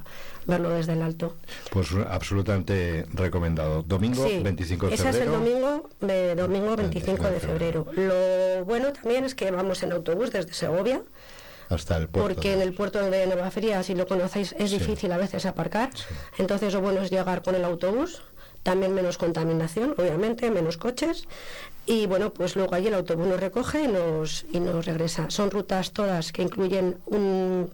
[0.46, 1.36] verlo desde el alto.
[1.70, 3.82] Pues absolutamente recomendado.
[3.82, 5.10] Domingo 25 de febrero.
[5.10, 7.86] Ese es el domingo, de, domingo 25 de febrero.
[7.92, 11.02] Lo bueno también es que vamos en autobús desde Segovia
[11.70, 12.34] el puerto.
[12.34, 15.90] Porque en el puerto de Nueva Feria, si lo conocéis, es difícil a veces aparcar.
[16.38, 18.22] Entonces lo bueno es llegar con el autobús,
[18.62, 21.28] también menos contaminación, obviamente, menos coches.
[21.84, 25.30] Y bueno, pues luego allí el autobús nos recoge y nos, y nos regresa.
[25.30, 27.70] Son rutas todas que incluyen un,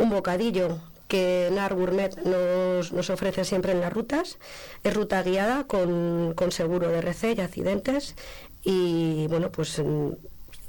[0.00, 4.38] un bocadillo que NAR Gourmet nos, nos, ofrece siempre en las rutas.
[4.84, 8.14] Es ruta guiada con, con seguro de RC y accidentes.
[8.62, 9.80] Y bueno, pues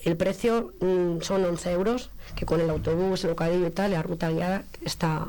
[0.03, 4.01] el precio mm, son 11 euros, que con el autobús, el bocadillo y tal, la
[4.01, 5.27] ruta guiada está,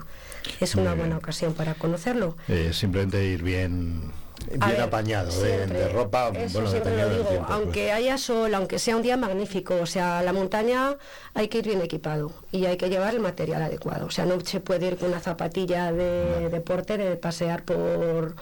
[0.61, 2.37] es una buena ocasión para conocerlo.
[2.49, 4.13] Eh, simplemente ir bien
[4.47, 9.87] bien apañado de, ropa, bueno, digo, aunque haya sol, aunque sea un día magnífico, o
[9.87, 10.97] sea, la montaña
[11.35, 14.39] hay que ir bien equipado y hay que llevar el material adecuado, o sea, no
[14.41, 18.35] se puede ir con una zapatilla de deporte de pasear por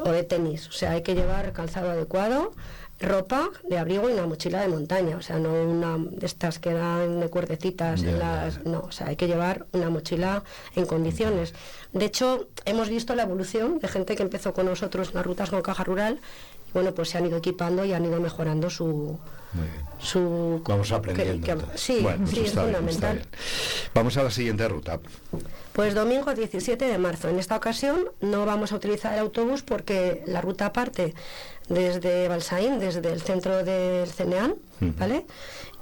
[0.00, 2.52] o de tenis, o sea, hay que llevar calzado adecuado
[3.00, 6.72] ropa de abrigo y una mochila de montaña, o sea, no una de estas que
[6.72, 11.54] dan de cuerdecitas, en las, no, o sea, hay que llevar una mochila en condiciones.
[11.92, 15.50] De hecho, hemos visto la evolución de gente que empezó con nosotros en las rutas
[15.50, 16.20] con caja rural
[16.74, 19.18] bueno, pues se han ido equipando y han ido mejorando su
[20.00, 21.66] su vamos aprendiendo.
[21.76, 23.22] sí, sí es fundamental.
[23.94, 25.00] Vamos a la siguiente ruta.
[25.72, 27.28] Pues domingo 17 de marzo.
[27.28, 31.14] En esta ocasión no vamos a utilizar el autobús porque la ruta parte
[31.68, 35.24] desde Balsaín, desde el centro del Ceneán, ¿vale?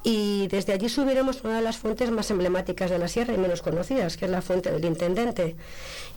[0.04, 3.62] Y desde allí subiremos una de las fuentes más emblemáticas de la sierra y menos
[3.62, 5.54] conocidas, que es la fuente del Intendente.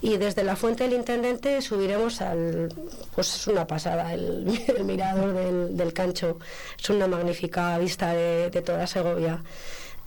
[0.02, 2.74] Y desde la fuente del Intendente subiremos al,
[3.14, 4.46] pues es una pasada, el,
[4.86, 5.34] mirador
[5.70, 6.40] del, Cancho,
[6.80, 9.44] es una magnífica vista de, de toda Segovia.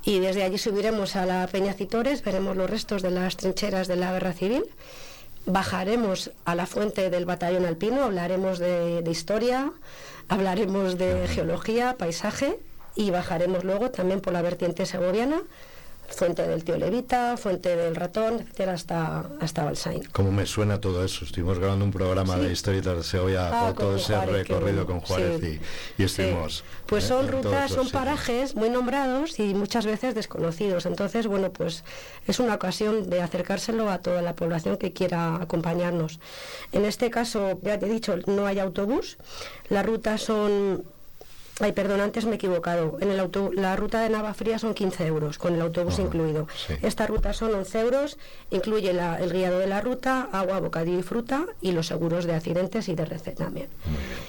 [0.05, 3.97] Y desde allí subiremos a la Peña Citores, veremos los restos de las trincheras de
[3.97, 4.65] la guerra civil.
[5.47, 9.73] Bajaremos a la fuente del batallón alpino, hablaremos de, historia,
[10.29, 12.59] hablaremos de geología, paisaje
[12.99, 15.41] y bajaremos luego también por la vertiente segoviana
[16.09, 20.05] Fuente del Tío Levita, Fuente del Ratón, etcétera, hasta, hasta Balsain.
[20.13, 21.25] ¿Cómo me suena todo eso?
[21.25, 25.61] Estuvimos grabando un programa de historietas de Segovia, ah, todo ese recorrido con Juárez
[25.99, 26.65] y, estuvimos...
[26.87, 27.09] Pues ¿eh?
[27.09, 30.87] son rutas, son parajes muy nombrados y muchas veces desconocidos.
[30.87, 31.85] Entonces, bueno, pues
[32.27, 36.21] es una ocasión de acercárselo a toda la población que quiera acompañarnos.
[36.73, 39.19] En este caso, ya te he dicho, no hay autobús.
[39.69, 40.85] Las rutas son
[41.61, 42.99] Ay, perdón, antes me he equivocado.
[43.01, 46.47] En el auto, la ruta de Navafría son 15 euros, con el autobús incluido.
[46.83, 48.19] Esta ruta son 11 euros,
[48.51, 52.89] incluye el guiado de la ruta, agua, bocadillo y fruta y los seguros de accidentes
[52.89, 53.69] y de receta también.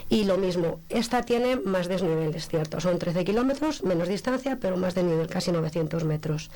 [0.09, 2.79] Y lo mismo, esta tiene más desniveles, cierto.
[2.79, 6.49] Son 13 kilómetros, menos distancia, pero más de nivel, casi 900 metros.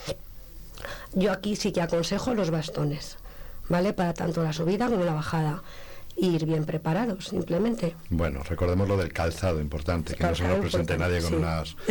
[1.14, 3.18] Yo aquí sí que aconsejo los bastones,
[3.70, 3.94] ¿vale?
[3.94, 5.62] Para tanto la subida como la bajada
[6.16, 7.96] ir bien preparados, simplemente.
[8.10, 11.76] Bueno, recordemos lo del calzado, importante, que no se nos presente nadie con unas...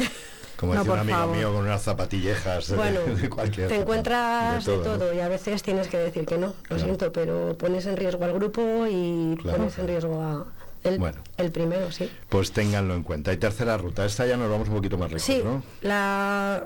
[0.57, 3.67] Como decía un amigo mío, con unas zapatillejas bueno, de, cualquier...
[3.67, 7.59] Te encuentras de todo, y a veces tienes que decir que no, lo siento, pero
[7.59, 10.47] pones en riesgo al grupo y pones en riesgo a,
[10.85, 12.11] el, bueno, el primero, sí.
[12.29, 13.33] Pues ténganlo en cuenta.
[13.33, 15.43] Y tercera ruta, esta ya nos vamos un poquito más lejos, sí,
[15.81, 16.65] La,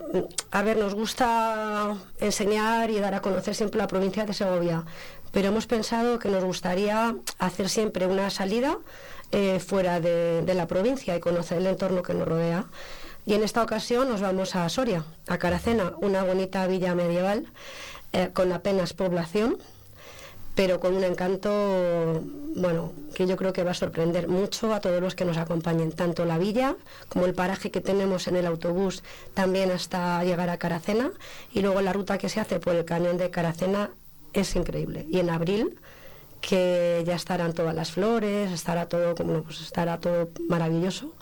[0.50, 4.84] a ver, nos gusta enseñar y dar a conocer siempre la provincia de Segovia
[5.36, 8.78] pero hemos pensado que nos gustaría hacer siempre una salida
[9.32, 12.64] eh, fuera de, la provincia y conocer el entorno que nos rodea.
[13.26, 17.44] Y en esta ocasión nos vamos a Soria, a Caracena, una bonita villa medieval
[18.14, 19.58] eh, con apenas población,
[20.54, 22.22] pero con un encanto,
[22.56, 25.92] bueno, que yo creo que va a sorprender mucho a todos los que nos acompañen,
[25.92, 26.76] tanto la villa
[27.10, 29.02] como el paraje que tenemos en el autobús
[29.34, 31.10] también hasta llegar a Caracena
[31.52, 33.90] y luego la ruta que se hace por el cañón de Caracena
[34.40, 35.06] es increíble.
[35.08, 35.78] Y en abril
[36.40, 41.12] que ya estarán todas las flores, estará todo, como pues estará todo maravilloso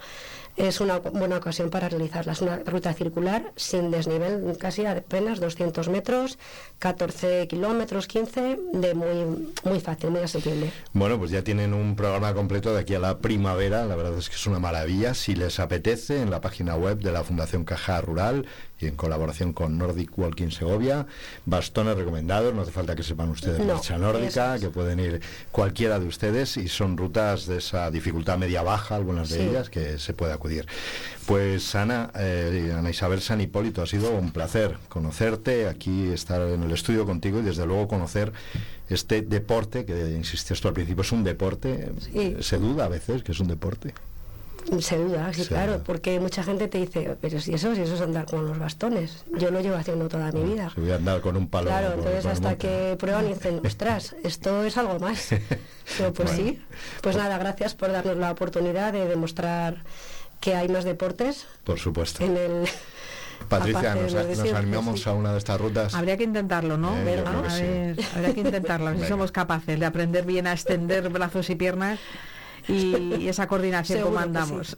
[0.57, 2.33] es una buena ocasión para realizarla.
[2.33, 6.39] Es una ruta circular sin desnivel, casi apenas 200 metros,
[6.79, 10.71] 14 kilómetros, 15, de muy, muy fácil, muy asequible.
[10.93, 13.85] Bueno, pues ya tienen un programa completo de aquí a la primavera.
[13.85, 15.15] La verdad es que es una maravilla.
[15.15, 18.47] Si les apetece, en la página web de la Fundación Caja Rural
[18.81, 21.07] y en colaboración con Nordic Walking Segovia,
[21.47, 22.55] bastones recomendados.
[22.55, 26.69] No hace falta que sepan ustedes marcha nórdica, que pueden ir cualquiera de ustedes y
[26.69, 30.35] son rutas de esa dificultad media-baja, algunas de ellas, que se puede
[31.27, 36.63] pues Ana, eh, Ana Isabel San Hipólito, ha sido un placer conocerte, aquí estar en
[36.63, 38.33] el estudio contigo y desde luego conocer
[38.89, 41.93] este deporte, que insistías tú al principio, es un deporte,
[42.41, 43.95] se duda a veces que es un deporte.
[44.81, 48.01] Se duda, sí, claro, porque mucha gente te dice, pero si eso, si eso es
[48.01, 50.71] andar con los bastones, yo lo llevo haciendo toda mi vida.
[50.75, 51.69] Si voy a andar con un palo.
[51.69, 55.29] Claro, entonces hasta que prueban y dicen, ostras, esto es algo más.
[55.99, 56.61] Pero pues sí,
[57.03, 59.85] pues nada, gracias por darnos la oportunidad de demostrar
[60.41, 61.47] que hay más deportes.
[61.65, 62.25] Por supuesto.
[62.25, 62.69] En el
[63.49, 64.15] Patricia, nos,
[64.55, 65.95] animamos a una de estas rutas.
[65.95, 66.97] Habría que intentarlo, ¿no?
[66.97, 71.99] Eh, habría que intentarlo, si somos capaces de aprender bien a extender brazos y piernas.
[72.69, 74.77] Y, esa coordinación como andamos.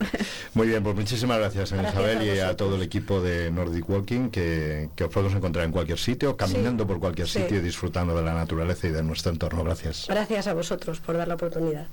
[0.55, 4.31] Muy bien, pues muchísimas gracias, a Isabel, y a todo el equipo de Nordic Walking,
[4.31, 8.23] que, que os podemos encontrar en cualquier sitio, caminando por cualquier sitio y disfrutando de
[8.23, 9.65] la naturaleza y de nuestro entorno.
[9.65, 10.07] Gracias.
[10.09, 11.87] Gracias a vosotros por dar la oportunidad.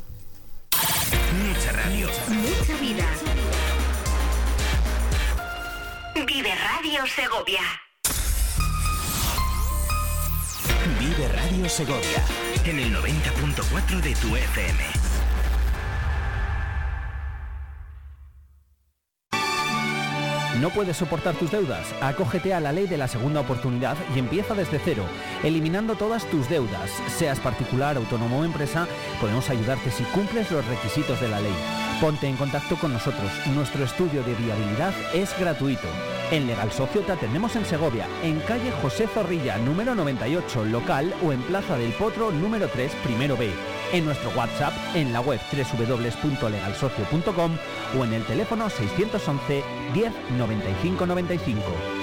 [1.47, 2.08] Mucha radio.
[2.27, 3.06] Mucha vida.
[6.25, 7.62] Vive Radio Segovia.
[10.99, 12.23] Vive Radio Segovia
[12.65, 15.12] en el 90.4 de tu FM.
[20.61, 21.87] ¿No puedes soportar tus deudas?
[21.99, 25.03] Acógete a la ley de la segunda oportunidad y empieza desde cero,
[25.43, 26.91] eliminando todas tus deudas.
[27.17, 28.87] Seas particular, autónomo o empresa,
[29.19, 31.55] podemos ayudarte si cumples los requisitos de la ley.
[31.99, 33.31] Ponte en contacto con nosotros.
[33.55, 35.87] Nuestro estudio de viabilidad es gratuito.
[36.33, 41.31] En Legal Socio te atendemos en Segovia, en calle José Zorrilla, número 98, local o
[41.31, 43.51] en Plaza del Potro, número 3, primero B
[43.91, 47.57] en nuestro WhatsApp, en la web www.legalsocio.com
[47.99, 52.02] o en el teléfono 611 10 95 95.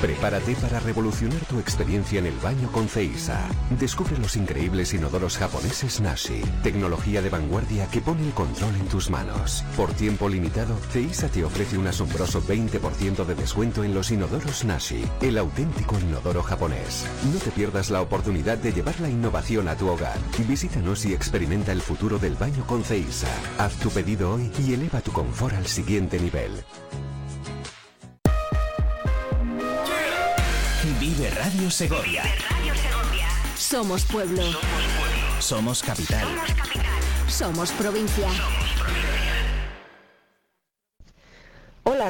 [0.00, 3.48] Prepárate para revolucionar tu experiencia en el baño con Ceisa.
[3.80, 9.10] Descubre los increíbles inodoros japoneses Nashi, tecnología de vanguardia que pone el control en tus
[9.10, 9.64] manos.
[9.76, 15.04] Por tiempo limitado, Ceisa te ofrece un asombroso 20% de descuento en los inodoros Nashi,
[15.20, 17.04] el auténtico inodoro japonés.
[17.32, 20.18] No te pierdas la oportunidad de llevar la innovación a tu hogar.
[20.46, 23.28] Visítanos y experimenta el futuro del baño con Ceisa.
[23.58, 26.52] Haz tu pedido hoy y eleva tu confort al siguiente nivel.
[31.48, 32.22] Radio Segovia.
[33.56, 34.42] Somos pueblo.
[35.40, 36.28] Somos capital.
[37.26, 38.28] Somos provincia.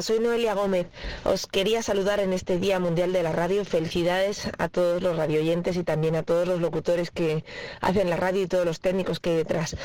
[0.03, 0.87] Soy Noelia Gómez.
[1.25, 3.65] Os quería saludar en este Día Mundial de la Radio.
[3.65, 7.45] Felicidades a todos los radioyentes y también a todos los locutores que
[7.81, 9.77] hacen la radio y todos los técnicos que hay detrás.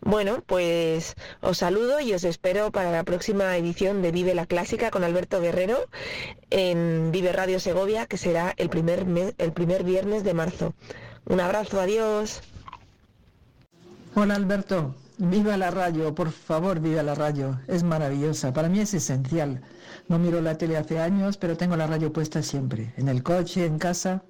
[0.00, 4.90] Bueno, pues os saludo y os espero para la próxima edición de Vive la Clásica
[4.90, 5.78] con Alberto Guerrero
[6.50, 9.06] en Vive Radio Segovia, que será el primer,
[9.38, 10.74] el primer viernes de marzo.
[11.26, 12.42] Un abrazo, adiós.
[14.14, 17.60] Hola Alberto, Viva la radio, por favor, viva la radio.
[17.66, 18.54] Es maravillosa.
[18.54, 19.60] Para mí es esencial.
[20.08, 22.94] No miro la tele hace años, pero tengo la radio puesta siempre.
[22.96, 24.22] En el coche, en casa.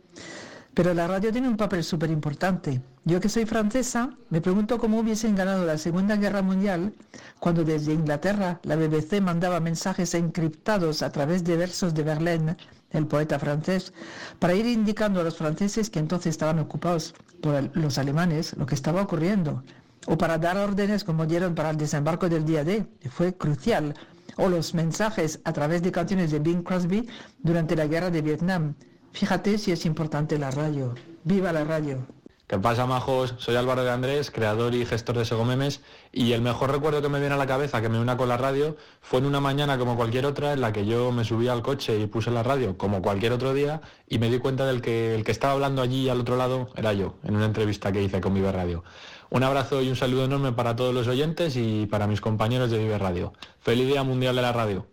[0.74, 2.82] Pero la radio tiene un papel súper importante.
[3.04, 6.92] Yo que soy francesa, me pregunto cómo hubiesen ganado la Segunda Guerra Mundial
[7.38, 12.56] cuando desde Inglaterra la BBC mandaba mensajes encriptados a través de versos de Verlaine,
[12.90, 13.92] el poeta francés,
[14.40, 18.74] para ir indicando a los franceses que entonces estaban ocupados por los alemanes lo que
[18.74, 19.62] estaba ocurriendo,
[20.06, 23.94] o para dar órdenes como dieron para el desembarco del día D, que fue crucial,
[24.36, 27.08] o los mensajes a través de canciones de Bing Crosby
[27.38, 28.74] durante la guerra de Vietnam.
[29.12, 30.94] Fíjate si es importante la radio.
[31.24, 32.06] ¡Viva la radio!
[32.50, 33.36] ¿Qué pasa, majos?
[33.38, 37.20] Soy Álvaro de Andrés, creador y gestor de Segomemes, y el mejor recuerdo que me
[37.20, 39.94] viene a la cabeza que me una con la radio fue en una mañana como
[39.94, 43.02] cualquier otra en la que yo me subí al coche y puse la radio como
[43.02, 46.18] cualquier otro día y me di cuenta del que el que estaba hablando allí al
[46.18, 48.82] otro lado era yo, en una entrevista que hice con Vive Radio.
[49.32, 52.78] Un abrazo y un saludo enorme para todos los oyentes y para mis compañeros de
[52.78, 53.32] Vive Radio.
[53.60, 54.86] Feliz Día Mundial de la Radio.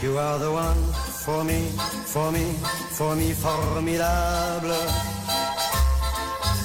[0.00, 0.92] You are the one
[1.24, 1.68] for me,
[2.06, 2.54] for me,
[2.92, 4.70] for me formidable.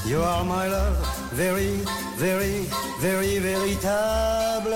[0.06, 0.96] You are my love,
[1.34, 1.82] very,
[2.18, 2.68] very,
[3.02, 4.76] very véritable.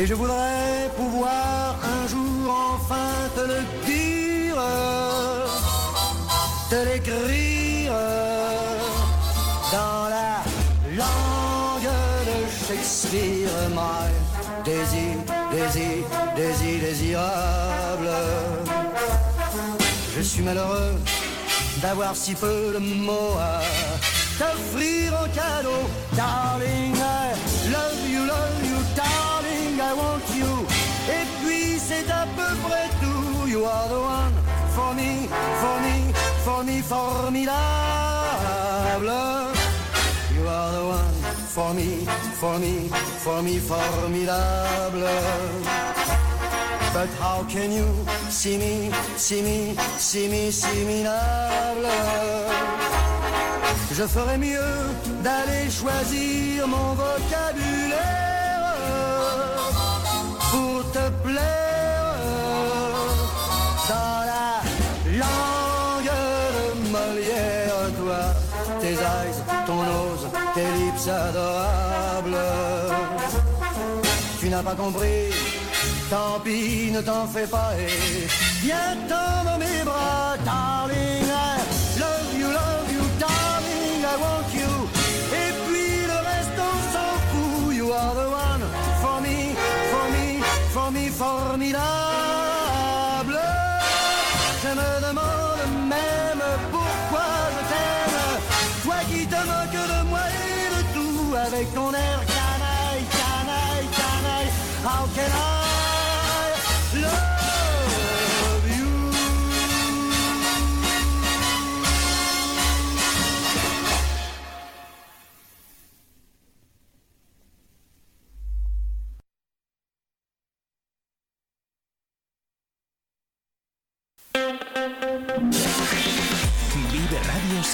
[0.00, 4.56] Et je voudrais pouvoir un jour enfin te le dire,
[6.70, 7.92] te l'écrire
[9.72, 10.44] dans la
[10.96, 11.92] langue
[12.28, 14.18] de Shakespeare, my
[14.64, 15.16] désir,
[15.50, 16.04] désir,
[16.36, 18.10] désir, désirable.
[20.16, 20.94] Je suis malheureux
[21.82, 23.60] d'avoir si peu de mots à
[24.38, 25.82] t'offrir en cadeau.
[26.16, 29.37] Darling, I love you, love you, darling,
[29.88, 30.66] I want you.
[31.16, 33.48] Et puis c'est à peu près tout.
[33.48, 34.34] You are the one
[34.76, 35.28] for me,
[35.62, 36.12] for me,
[36.44, 37.48] for me, formidable.
[40.34, 41.18] You are the one
[41.54, 42.06] for me,
[42.40, 42.90] for me,
[43.24, 45.08] for me, formidable.
[46.92, 47.88] But how can you
[48.28, 51.04] see me, see me, see me, see me,
[53.94, 54.74] Je ferais mieux
[55.24, 57.87] d'aller choisir mon vocabulaire
[60.58, 62.14] pour te plaire
[63.90, 64.50] dans la
[65.22, 66.16] langue
[66.48, 68.22] de Molière, toi,
[68.80, 72.44] tes eyes, ton nose, tes lips adorables.
[74.40, 75.30] Tu n'as pas compris
[76.10, 78.26] Tant pis, ne t'en fais pas et
[78.62, 81.27] viens dans mes bras, darling.
[91.58, 92.17] Formidable.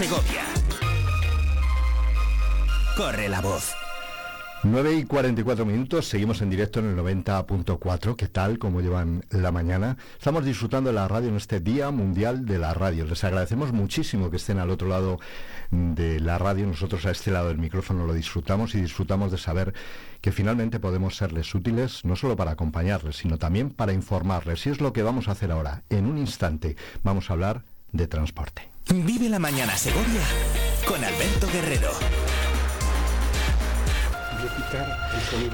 [0.04, 0.44] Segovia.
[2.94, 3.72] Corre la voz.
[4.62, 8.14] 9 y 44 minutos, seguimos en directo en el 90.4.
[8.14, 8.58] ¿Qué tal?
[8.58, 9.96] ¿Cómo llevan la mañana?
[10.18, 13.06] Estamos disfrutando de la radio en este Día Mundial de la Radio.
[13.06, 15.20] Les agradecemos muchísimo que estén al otro lado
[15.70, 16.66] de la radio.
[16.66, 19.72] Nosotros a este lado del micrófono lo disfrutamos y disfrutamos de saber
[20.20, 24.66] que finalmente podemos serles útiles, no solo para acompañarles, sino también para informarles.
[24.66, 25.82] Y es lo que vamos a hacer ahora.
[25.88, 27.62] En un instante vamos a hablar
[27.92, 28.73] de transporte.
[28.90, 30.20] Vive la mañana Segovia
[30.86, 31.90] con Alberto Guerrero.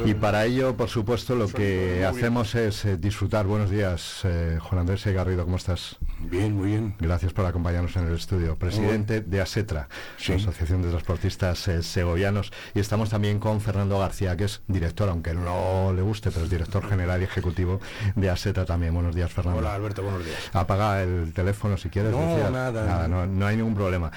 [0.05, 3.47] Y para ello, por supuesto, lo que hacemos es eh, disfrutar.
[3.47, 5.97] Buenos días, eh, Juan Andrés Garrido, ¿cómo estás?
[6.21, 6.95] Bien, muy bien.
[6.99, 8.57] Gracias por acompañarnos en el estudio.
[8.57, 9.89] Presidente de ASETRA,
[10.29, 12.53] la Asociación de Transportistas eh, Segovianos.
[12.75, 16.51] Y estamos también con Fernando García, que es director, aunque no le guste, pero es
[16.51, 17.81] director general y ejecutivo
[18.17, 18.95] de ASETRA también.
[18.95, 19.61] Buenos días, Fernando.
[19.61, 20.39] Hola, Alberto, buenos días.
[20.53, 22.13] Apaga el teléfono si quieres.
[22.13, 23.09] No, nada.
[23.09, 24.11] no, no, hay ningún problema.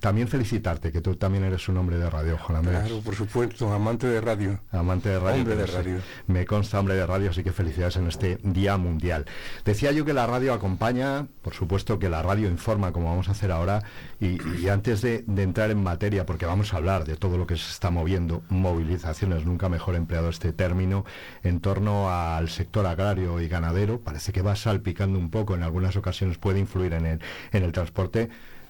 [0.00, 2.80] también felicitarte, que tú también eres un hombre de radio, Juan Andrés.
[2.80, 4.35] Claro, por supuesto, amante de radio.
[4.70, 5.40] Amante de radio.
[5.40, 5.98] Hombre de radio.
[6.26, 9.26] Me consta hombre de radio, así que felicidades en este Día Mundial.
[9.64, 13.32] Decía yo que la radio acompaña por supuesto que la radio informa como vamos a
[13.32, 13.82] hacer ahora
[14.20, 17.46] y, y antes de, de entrar en materia, porque vamos a hablar de todo lo
[17.46, 21.04] que se está moviendo, movilizaciones, nunca mejor empleado este término,
[21.42, 25.96] en torno al sector agrario y ganadero, parece que va salpicando un poco, en algunas
[25.96, 27.20] ocasiones puede influir en el,
[27.52, 28.28] en el transporte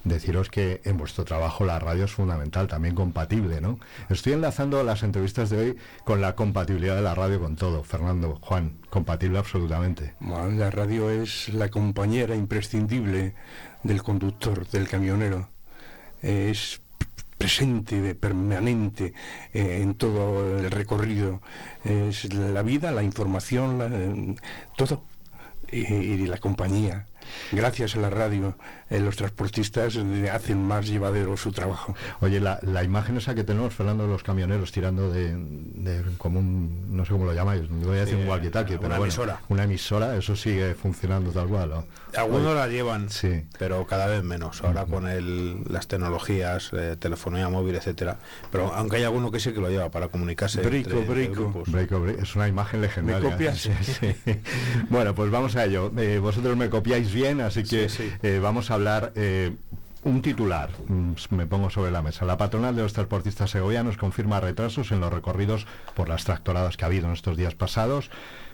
[0.08, 3.78] deciros que en vuestro trabajo la radio es fundamental, también compatible, ¿no?
[4.08, 7.82] Estoy enlazando las entrevistas de hoy con la compatibilidad de la radio con todo.
[7.82, 10.14] Fernando, Juan, compatible absolutamente.
[10.20, 13.34] La radio es la compañera imprescindible
[13.82, 15.48] del conductor, del camionero.
[16.22, 16.80] Es
[17.36, 19.12] presente, permanente
[19.52, 21.42] eh, en todo el recorrido.
[21.84, 24.34] Es la vida, la información, eh,
[24.76, 25.04] todo.
[25.72, 27.06] Y la compañía.
[27.50, 28.56] Gracias a la radio,
[28.90, 29.96] eh, los transportistas
[30.32, 31.94] hacen más llevadero su trabajo.
[32.20, 36.38] Oye, la, la imagen esa que tenemos, Fernando, de los camioneros tirando de, de como
[36.40, 39.40] un, no sé cómo lo llamáis, voy a decir un walkie-talkie, una pero bueno, emisora.
[39.48, 41.70] una emisora, eso sigue funcionando tal cual.
[41.70, 41.86] ¿no?
[42.16, 43.42] Algunos Oye, la llevan, Sí.
[43.58, 44.62] pero cada vez menos.
[44.62, 48.18] Ahora con el, las tecnologías, eh, telefonía móvil, etcétera.
[48.50, 50.60] Pero aunque hay alguno que sí que lo lleva para comunicarse.
[50.62, 52.08] Brico, entre- entre brico.
[52.18, 53.30] es una imagen legendaria.
[53.30, 53.58] copias?
[53.58, 54.14] Sí, sí.
[54.88, 55.92] bueno, pues vamos a ello.
[55.98, 57.88] Eh, vosotros me copiáis bien, así que
[58.22, 59.12] eh, vamos a hablar.
[59.16, 59.52] eh,
[60.06, 62.24] un titular, mm, me pongo sobre la mesa.
[62.24, 65.66] La patronal de los transportistas segovianos confirma retrasos en los recorridos
[65.96, 68.10] por las tractoradas que ha habido en estos días pasados,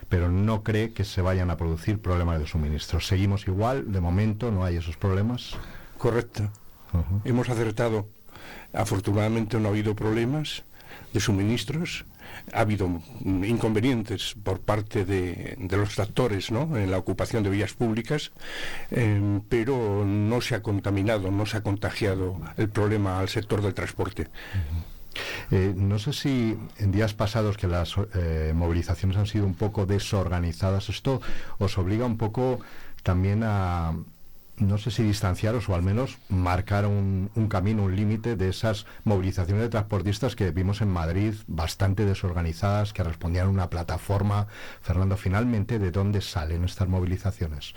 [0.09, 2.99] pero no cree que se vayan a producir problemas de suministro.
[3.01, 5.55] Seguimos igual, de momento no hay esos problemas.
[5.99, 6.49] Correcto.
[7.23, 8.07] Hemos acertado.
[8.73, 10.63] Afortunadamente no ha habido problemas
[11.13, 12.05] de suministros.
[12.51, 16.77] Ha habido inconvenientes por parte de, los tractores ¿no?
[16.77, 18.31] en la ocupación de vías públicas,
[18.91, 23.73] eh, pero no se ha contaminado, no se ha contagiado el problema al sector del
[23.73, 24.27] transporte.
[25.51, 29.85] Eh, no sé si en días pasados que las eh, movilizaciones han sido un poco
[29.85, 31.21] desorganizadas, esto
[31.59, 32.59] os obliga un poco
[33.03, 33.93] también a,
[34.57, 38.85] no sé si distanciaros o al menos marcar un, un camino, un límite de esas
[39.03, 44.47] movilizaciones de transportistas que vimos en Madrid bastante desorganizadas, que respondían a una plataforma.
[44.81, 47.73] Fernando, finalmente, ¿de dónde salen estas movilizaciones?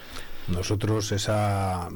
[0.49, 1.89] Nosotros, esa,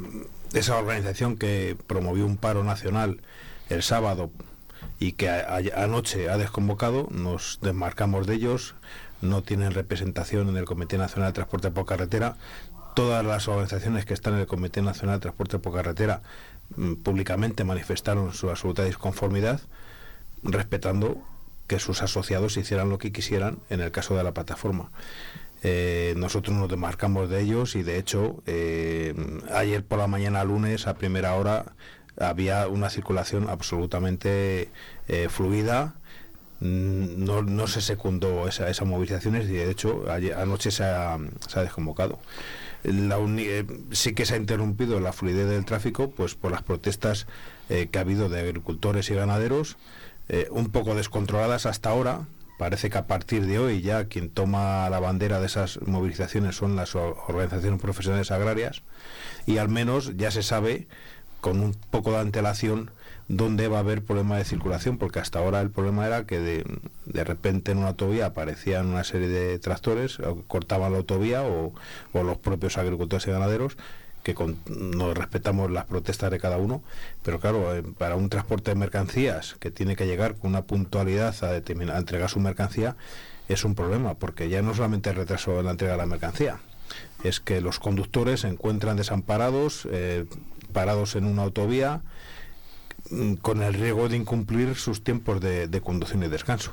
[0.52, 3.20] esa organización que promovió un paro nacional
[3.68, 4.30] el sábado
[4.98, 8.74] y que anoche ha desconvocado, nos desmarcamos de ellos,
[9.22, 12.36] no tienen representación en el Comité Nacional de Transporte por Carretera.
[12.94, 16.22] Todas las organizaciones que están en el Comité Nacional de Transporte por Carretera
[16.76, 19.60] mm, públicamente manifestaron su absoluta disconformidad,
[20.42, 21.22] respetando
[21.66, 24.90] que sus asociados hicieran lo que quisieran en el caso de la plataforma.
[25.62, 29.14] Eh, nosotros nos demarcamos de ellos y de hecho eh,
[29.52, 31.66] ayer por la mañana lunes a primera hora
[32.18, 34.70] había una circulación absolutamente
[35.06, 35.94] eh, fluida
[36.60, 40.04] Mm, no, se secundó esa, esas movilizaciones y de hecho
[40.36, 41.18] anoche se ha
[41.56, 42.18] desconvocado.
[42.82, 47.26] La eh, sí que se ha interrumpido la fluidez del tráfico pues por las protestas
[47.68, 49.76] eh, que ha habido de agricultores y ganaderos,
[50.28, 52.26] eh, un poco descontroladas hasta ahora.
[52.58, 56.76] Parece que a partir de hoy ya quien toma la bandera de esas movilizaciones son
[56.76, 58.82] las organizaciones profesionales agrarias
[59.46, 60.86] y al menos ya se sabe
[61.40, 62.90] con un poco de antelación
[63.30, 66.64] dónde va a haber problema de circulación, porque hasta ahora el problema era que de,
[67.06, 70.18] de repente en una autovía aparecían una serie de tractores,
[70.48, 71.72] cortaban la autovía o,
[72.12, 73.76] o los propios agricultores y ganaderos,
[74.24, 74.34] que
[74.66, 76.82] no respetamos las protestas de cada uno,
[77.22, 81.34] pero claro, eh, para un transporte de mercancías que tiene que llegar con una puntualidad
[81.42, 82.96] a, determinar, a entregar su mercancía,
[83.48, 86.60] es un problema, porque ya no solamente el retraso en la entrega de la mercancía,
[87.22, 90.26] es que los conductores se encuentran desamparados, eh,
[90.72, 92.02] parados en una autovía,
[93.42, 96.72] con el riesgo de incumplir sus tiempos de, de conducción y descanso.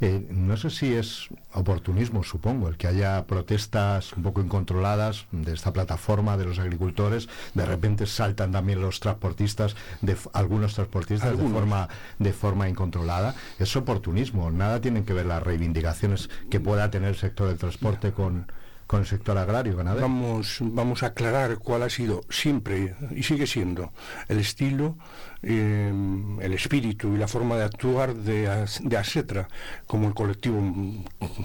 [0.00, 5.52] Eh, no sé si es oportunismo, supongo, el que haya protestas un poco incontroladas de
[5.52, 11.48] esta plataforma de los agricultores, de repente saltan también los transportistas, de algunos transportistas de
[11.48, 13.34] forma de forma incontrolada.
[13.58, 18.12] Es oportunismo, nada tienen que ver las reivindicaciones que pueda tener el sector del transporte
[18.12, 18.46] con,
[18.88, 20.00] con el sector agrario ganadero.
[20.00, 23.92] Vamos, vamos a aclarar cuál ha sido siempre y sigue siendo
[24.28, 24.96] el estilo,
[25.42, 25.92] eh,
[26.40, 29.46] el espíritu y la forma de actuar de, de ASETRA
[29.86, 30.58] como el colectivo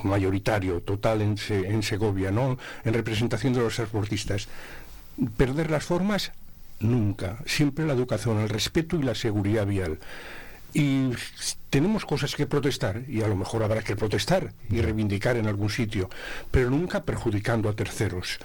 [0.03, 2.57] mayoritario, total en, en Segovia, ¿no?
[2.85, 4.47] en representación de los transportistas.
[5.35, 6.31] Perder las formas,
[6.79, 7.39] nunca.
[7.45, 9.99] Siempre la educación, el respeto y la seguridad vial.
[10.73, 11.11] Y
[11.69, 15.69] tenemos cosas que protestar, y a lo mejor habrá que protestar y reivindicar en algún
[15.69, 16.09] sitio,
[16.51, 18.39] pero nunca perjudicando a terceros,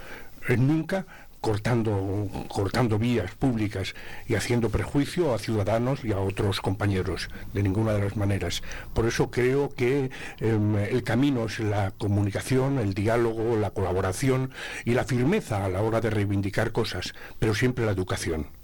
[0.49, 1.07] eh, nunca
[1.41, 3.95] cortando, cortando vías públicas
[4.26, 8.62] y haciendo prejuicio a ciudadanos y a otros compañeros, de ninguna de las maneras.
[8.93, 10.11] Por eso creo que
[10.41, 14.51] em, el camino es la comunicación, el diálogo, la colaboración
[14.85, 18.58] y la firmeza a la hora de reivindicar cosas, pero siempre la educación.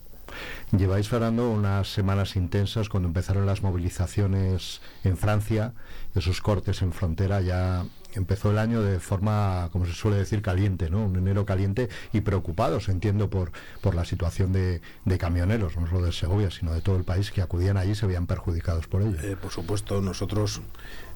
[0.79, 5.73] Lleváis, Fernando, unas semanas intensas cuando empezaron las movilizaciones en Francia,
[6.15, 10.91] esos cortes en frontera ya empezó el año de forma, como se suele decir, caliente,
[10.91, 11.05] ¿no?
[11.05, 14.81] Un enero caliente y preocupados, entiendo, por, por la situación de,
[15.19, 18.07] camioneros, no solo de Segovia, sino de todo el país que acudían allí y se
[18.07, 19.17] veían perjudicados por ello.
[19.23, 20.61] Eh, por supuesto, nosotros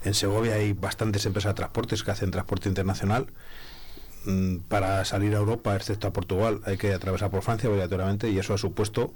[0.05, 3.27] en Segovia hay bastantes empresas de transportes que hacen transporte internacional.
[4.29, 8.39] Mm, para salir a Europa, excepto a Portugal, hay que atravesar por Francia obligatoriamente y
[8.39, 9.15] eso ha supuesto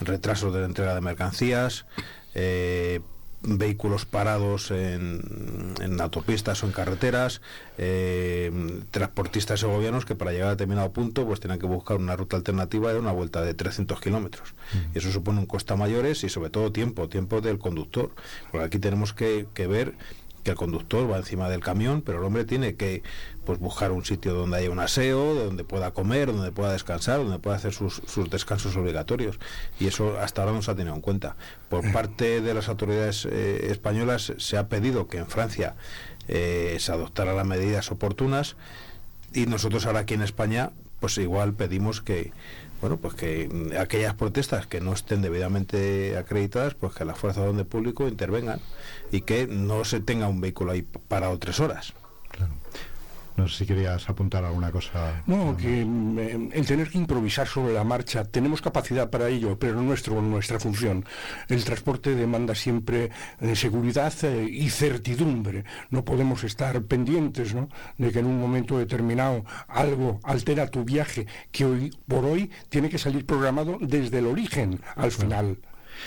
[0.00, 1.86] retrasos de la entrega de mercancías,
[2.34, 3.00] eh,
[3.42, 7.40] vehículos parados en, en, autopistas o en carreteras,
[7.78, 8.52] eh,
[8.90, 12.92] transportistas segovianos que para llegar a determinado punto pues tienen que buscar una ruta alternativa
[12.92, 14.54] de una vuelta de 300 kilómetros.
[14.94, 18.10] Y eso supone un coste mayores y sobre todo tiempo, tiempo del conductor.
[18.50, 19.94] Porque aquí tenemos que, que ver
[20.42, 23.02] que el conductor va encima del camión, pero el hombre tiene que
[23.50, 27.40] pues buscar un sitio donde haya un aseo, donde pueda comer, donde pueda descansar, donde
[27.40, 29.40] pueda hacer sus, descansos obligatorios.
[29.80, 31.34] Y eso hasta ahora no se ha tenido en cuenta.
[31.68, 31.92] Por mm.
[31.92, 35.74] parte de las autoridades eh, españolas se ha pedido que en Francia
[36.28, 38.54] eh, se adoptaran las medidas oportunas
[39.34, 40.70] y nosotros ahora aquí en España
[41.00, 42.32] pues igual pedimos que
[42.80, 47.50] bueno, pues que aquellas protestas que no estén debidamente acreditadas, pues que las fuerzas de
[47.50, 48.60] orden público intervengan
[49.10, 51.94] y que no se tenga un vehículo ahí parado tres horas.
[53.36, 55.22] No sé si querías apuntar alguna cosa.
[55.26, 59.80] No, que mm, el tener que improvisar sobre la marcha, tenemos capacidad para ello, pero
[59.82, 61.04] nuestro, nuestra función.
[61.48, 63.10] El transporte demanda siempre
[63.40, 65.64] eh, seguridad eh, y certidumbre.
[65.90, 67.54] No podemos estar pendientes
[67.98, 72.88] de que en un momento determinado algo altera tu viaje, que hoy por hoy tiene
[72.88, 75.58] que salir programado desde el origen al final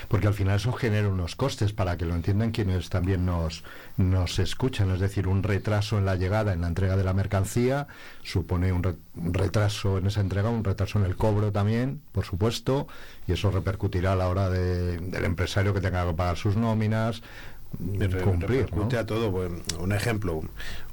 [0.07, 3.63] porque al final eso genera unos costes para que lo entiendan quienes también nos,
[3.97, 7.87] nos escuchan, es decir, un retraso en la llegada, en la entrega de la mercancía,
[8.23, 8.83] supone un,
[9.15, 12.87] retraso en esa entrega, un retraso en el cobro también, por supuesto,
[13.27, 17.21] y eso repercutirá a la hora del empresario que tenga que pagar sus nóminas,
[17.77, 19.31] cumplir, repercute a todo.
[19.31, 20.41] Pues, un ejemplo,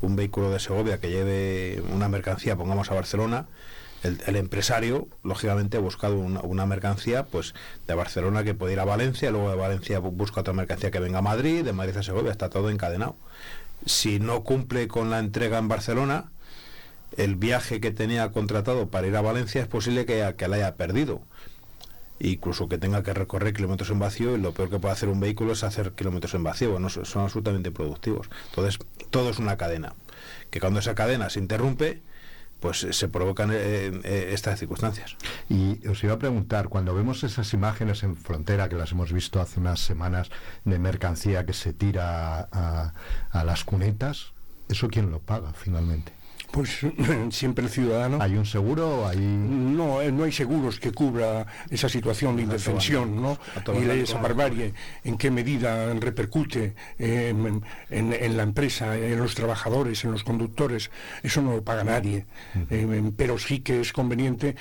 [0.01, 3.47] un vehículo de Segovia que lleve una mercancía, pongamos a Barcelona,
[4.03, 7.55] el, empresario, lógicamente, ha buscado una, mercancía pues
[7.87, 11.19] de Barcelona que puede ir a Valencia, luego de Valencia busca otra mercancía que venga
[11.19, 13.17] a Madrid, de Madrid a Segovia, está todo encadenado.
[13.85, 16.31] Si no cumple con la entrega en Barcelona,
[17.17, 20.77] el viaje que tenía contratado para ir a Valencia es posible que, que la haya
[20.77, 21.21] perdido.
[22.19, 25.21] Incluso que tenga que recorrer kilómetros en vacío y lo peor que puede hacer un
[25.21, 28.29] vehículo es hacer kilómetros en vacío, no, son absolutamente productivos.
[28.51, 28.79] Entonces,
[29.11, 29.95] todo es una cadena.
[30.51, 32.03] Que cuando esa cadena se interrumpe,
[32.61, 35.17] pues se provocan eh, eh, estas circunstancias.
[35.49, 39.41] Y os iba a preguntar, cuando vemos esas imágenes en frontera, que las hemos visto
[39.41, 40.31] hace unas semanas,
[40.65, 42.93] de mercancía que se tira a,
[43.31, 44.33] a las cunetas,
[44.69, 46.20] ¿eso quién lo paga finalmente?
[46.51, 46.81] Pues
[47.31, 48.19] siempre el ciudadano.
[48.21, 49.07] ¿Hay un seguro?
[49.07, 49.19] Hay...
[49.19, 53.39] No, eh, no hay seguros que cubra esa situación de indefensión, ¿no?
[53.79, 54.75] Y esa barbarie,
[55.05, 57.63] en qué medida repercute en,
[58.37, 60.91] la empresa, en los trabajadores, en los conductores,
[61.23, 62.27] eso no lo paga nadie.
[62.71, 64.57] Em, pero sí que es conveniente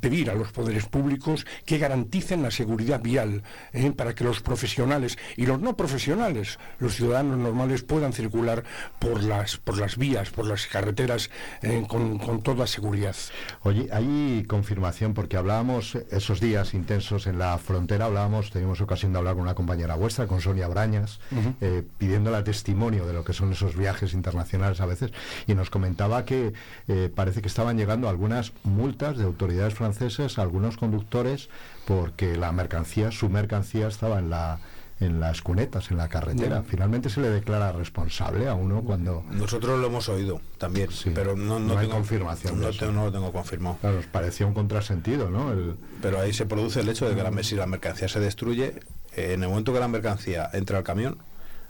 [0.00, 3.92] pedir a los poderes públicos que garanticen la seguridad vial ¿eh?
[3.92, 8.64] para que los profesionales y los no profesionales, los ciudadanos normales, puedan circular
[8.98, 11.21] por las, por las vías, por las carreteras
[11.62, 13.16] eh, con, toda seguridad.
[13.62, 19.18] Oye, hay confirmación, porque hablábamos esos días intensos en la frontera, hablábamos, teníamos ocasión de
[19.18, 21.20] hablar con una compañera vuestra, con Sonia Brañas,
[21.60, 25.12] eh, pidiéndola testimonio de lo que son esos viajes internacionales a veces,
[25.46, 26.52] y nos comentaba que
[26.88, 31.48] eh, parece que estaban llegando algunas multas de autoridades francesas a algunos conductores
[31.86, 34.60] porque la mercancía, su mercancía estaba en la
[35.02, 36.62] en las cunetas, en la carretera.
[36.62, 39.24] Finalmente se le declara responsable a uno cuando...
[39.30, 42.60] Nosotros lo hemos oído también, pero no, no, tengo confirmación.
[42.60, 43.78] No, no, lo tengo confirmado.
[43.80, 45.52] Claro, nos parecía un contrasentido, ¿no?
[46.00, 48.74] Pero ahí se produce el hecho de que la, si la mercancía se destruye,
[49.16, 51.18] eh, en el momento que la mercancía entra al camión,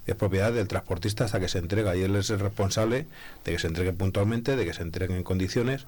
[0.07, 3.07] es propiedad del transportista hasta que se entrega y él es el responsable
[3.45, 5.87] de que se entregue puntualmente, de que se entregue en condiciones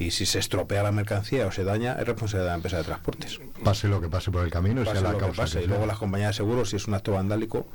[0.00, 2.84] y si se estropea la mercancía o se daña, es responsabilidad de la empresa de
[2.84, 3.38] transportes.
[3.62, 5.60] Pase lo que pase por el camino, pase sea la causa.
[5.60, 7.66] y luego las compañías de seguros, si es un acto vandálico,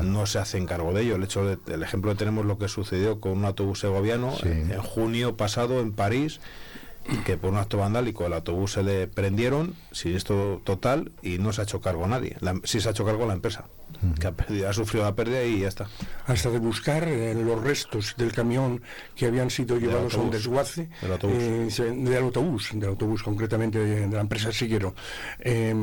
[0.00, 1.16] no se hacen cargo de ello.
[1.16, 5.36] El hecho de, el ejemplo tenemos lo que sucedió con un autobús segoviano en, junio
[5.36, 6.40] pasado en París,
[7.26, 11.52] que por un acto vandálico el autobús se le prendieron, sin esto total, y no
[11.52, 12.36] se ha hecho cargo nadie.
[12.62, 13.64] sí se ha hecho cargo la empresa.
[14.20, 15.88] Que ha, perdido, ha sufrido la pérdida y ya está.
[16.26, 18.80] Hasta de buscar eh, los restos del camión
[19.16, 23.22] que habían sido llevados a un desguace del autobús, eh, se- del autobús, del autobús
[23.22, 24.94] concretamente de, de la empresa Siguero,
[25.40, 25.74] Eh,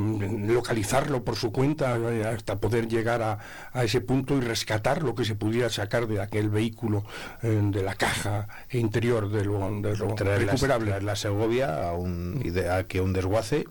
[0.48, 3.40] localizarlo por su cuenta eh, hasta poder llegar a,
[3.74, 7.04] a ese punto y rescatar lo que se pudiera sacar de aquel vehículo,
[7.44, 10.88] eh, de la caja interior de lo, de lo traer la, recuperable.
[10.88, 12.42] traer la Segovia a un,
[12.72, 13.66] a que un desguace,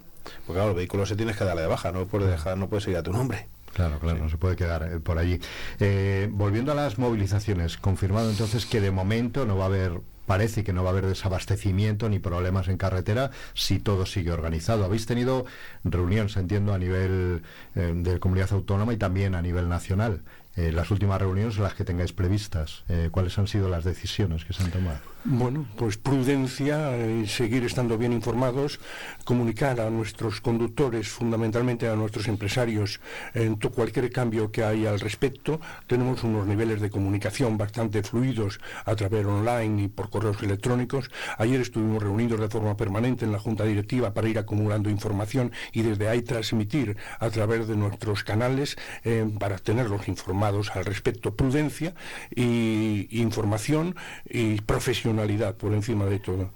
[0.46, 2.84] porque claro, el vehículo se tienes que darle de baja, no puedes dejar, no puedes
[2.84, 3.46] seguir a tu nombre.
[3.74, 5.40] Claro, claro, no se puede quedar eh, por allí.
[5.80, 10.64] Eh, volviendo a las movilizaciones, confirmado entonces que de momento no va a haber, parece
[10.64, 14.84] que no va a haber desabastecimiento ni problemas en carretera si todo sigue organizado.
[14.84, 15.44] Habéis tenido
[15.84, 17.42] reuniones, entiendo, a nivel
[17.74, 20.22] eh, de comunidad autónoma y también a nivel nacional.
[20.56, 24.52] Eh, las últimas reuniones, las que tengáis previstas, eh, ¿cuáles han sido las decisiones que
[24.52, 25.00] se han tomado?
[25.26, 28.78] Bueno, pues prudencia, eh, seguir estando bien informados,
[29.24, 33.00] comunicar a nuestros conductores, fundamentalmente a nuestros empresarios,
[33.32, 35.62] en cualquier cambio que haya al respecto.
[35.86, 41.10] Tenemos unos niveles de comunicación bastante fluidos a través online y por correos electrónicos.
[41.38, 45.80] Ayer estuvimos reunidos de forma permanente en la Junta Directiva para ir acumulando información y
[45.80, 51.34] desde ahí transmitir a través de nuestros canales eh, para tenerlos informados al respecto.
[51.34, 51.94] Prudencia
[52.36, 53.96] y información
[54.28, 55.13] y profesionalidad
[55.56, 56.50] por encima de todo.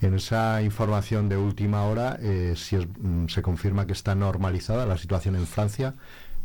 [0.00, 4.84] En esa información de última hora, eh, si es- mm, se confirma que está normalizada
[4.86, 5.94] la situación en Francia,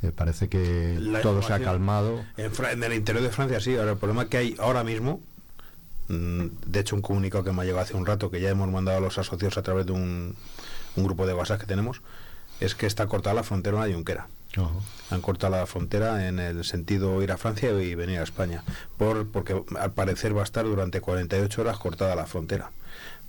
[0.03, 2.23] eh, parece que La todo se ha calmado.
[2.37, 5.21] En, el interior de Francia sí, ahora el problema que hay ahora mismo,
[6.09, 8.69] mm, de hecho un comunicado que me ha llegado hace un rato, que ya hemos
[8.69, 10.35] mandado a los asociados a través de un,
[10.95, 12.01] un grupo de WhatsApp que tenemos,
[12.59, 14.03] es que está cortada la frontera en
[15.11, 18.63] Han cortado la frontera en el sentido ir a Francia y venir a España,
[18.97, 22.71] por, porque al parecer va a estar durante 48 horas cortada la frontera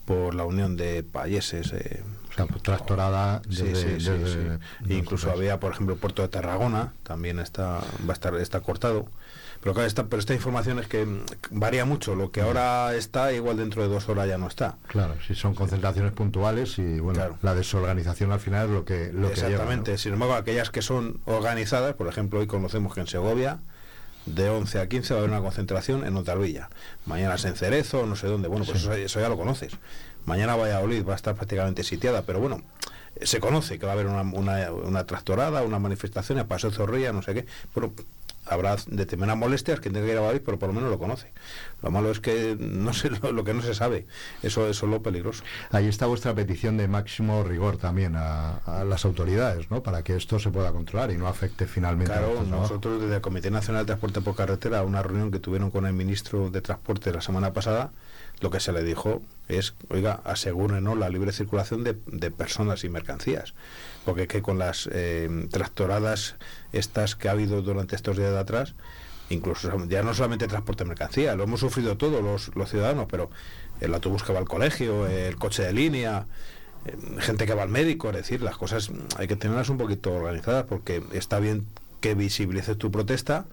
[0.05, 1.72] por la unión de países.
[1.72, 4.95] eh, O sea, pues, trastorada Sí, desde- sí, sí, desde sí.
[4.95, 9.07] Incluso había, por ejemplo, el puerto de Tarragona, también está, va a estar, está cortado.
[9.67, 12.14] Pero claro, esta, pero esta información es que mm, varía mucho.
[12.14, 14.77] Lo que ahora está, igual dentro de dos horas ya no está.
[14.87, 19.29] Claro, si son concentraciones puntuales y bueno, la desorganización al final es lo que lo
[19.29, 19.55] que lleva, ¿no?
[19.55, 19.99] Exactamente.
[19.99, 23.59] Sin embargo, aquellas que son organizadas, por ejemplo, hoy conocemos que en Segovia,
[24.27, 26.71] de 11 a 15 va a haber una concentración en Otarvilla.
[27.05, 28.47] Mañana es en Cerezo, no sé dónde.
[28.47, 29.73] Bueno, pues eso, eso ya lo conoces.
[30.27, 32.62] Mañana Valladolid va a estar prácticamente sitiada, pero bueno,
[33.21, 37.12] se conoce que va a haber una, una, una tractorada, una manifestación, a Paseo Zorrilla,
[37.12, 37.47] no sé qué.
[37.75, 37.93] Pero
[38.47, 41.33] habrá determinadas molestias que tenga que ir a Valladolid, pero por lo menos lo conoce.
[41.83, 44.07] Lo malo es que no sé lo, lo que no se sabe.
[44.43, 45.43] Eso, eso es lo peligroso.
[45.71, 49.83] Ahí está vuestra petición de máximo rigor también a, a las autoridades, ¿no?
[49.83, 52.51] Para que esto se pueda controlar y no afecte finalmente a Claro, trabajo.
[52.51, 55.93] nosotros desde el Comité Nacional de Transporte por Carretera, una reunión que tuvieron con el
[55.93, 57.93] ministro de Transporte la semana pasada,
[58.41, 61.95] lo que se le dijo es, oiga, asegúrenos la libre circulación de,
[62.30, 63.55] personas y mercancías,
[64.05, 66.37] porque es que con las eh, tractoradas
[66.72, 68.74] estas que ha habido durante estos días de atrás,
[69.30, 73.30] incluso ya no solamente transporte de mercancía, lo hemos sufrido todos los, los ciudadanos, pero
[73.80, 76.26] el autobús que va al colegio, el coche de línea,
[76.87, 80.12] eh, gente que va al médico, es decir, las cosas hay que tenerlas un poquito
[80.12, 81.66] organizadas porque está bien
[82.01, 83.47] que visibilices tu protesta,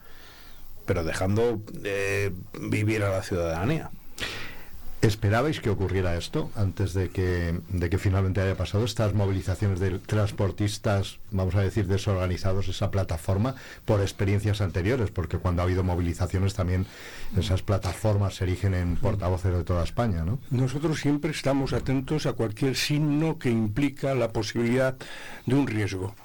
[0.85, 3.91] pero dejando eh, vivir a la ciudadanía.
[5.03, 9.99] ¿Esperabais que ocurriera esto antes de que, de que finalmente haya pasado estas movilizaciones de
[9.99, 15.11] transportistas, vamos a decir, desorganizados, esa plataforma, por experiencias anteriores?
[15.11, 16.85] Porque cuando ha habido movilizaciones también
[17.37, 20.39] esas plataformas se erigen en portavoces de toda España, ¿no?
[20.51, 24.95] Nosotros siempre estamos atentos a cualquier signo que implica la posibilidad
[25.45, 26.15] de un riesgo.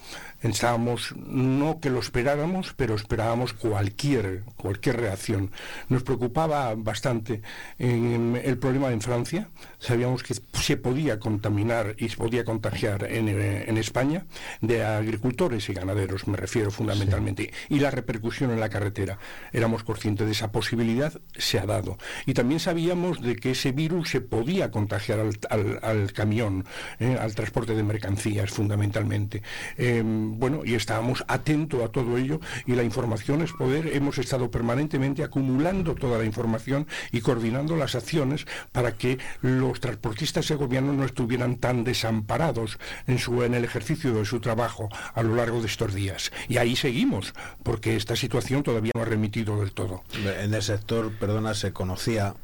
[0.42, 5.50] Estábamos, no que lo esperáramos, pero esperábamos cualquier, cualquier reacción.
[5.88, 7.42] Nos preocupaba bastante
[7.78, 9.48] en el problema en Francia.
[9.80, 14.26] Sabíamos que se podía contaminar y se podía contagiar en, eh, en España
[14.60, 19.18] de agricultores y ganaderos, me refiero fundamentalmente, y la repercusión en la carretera.
[19.52, 21.98] Éramos conscientes de esa posibilidad, se ha dado.
[22.26, 26.64] Y también sabíamos de que ese virus se podía contagiar al, al- al camión,
[27.00, 29.42] eh, al transporte de mercancías fundamentalmente.
[29.76, 33.88] Eh, bueno, y estábamos atentos a todo ello y la información es poder.
[33.88, 40.46] Hemos estado permanentemente acumulando toda la información y coordinando las acciones para que los transportistas
[40.46, 45.34] segovianos no estuvieran tan desamparados en, su, en el ejercicio de su trabajo a lo
[45.34, 46.32] largo de estos días.
[46.48, 50.02] Y ahí seguimos, porque esta situación todavía no ha remitido del todo.
[50.40, 52.34] En el sector, perdona, se conocía,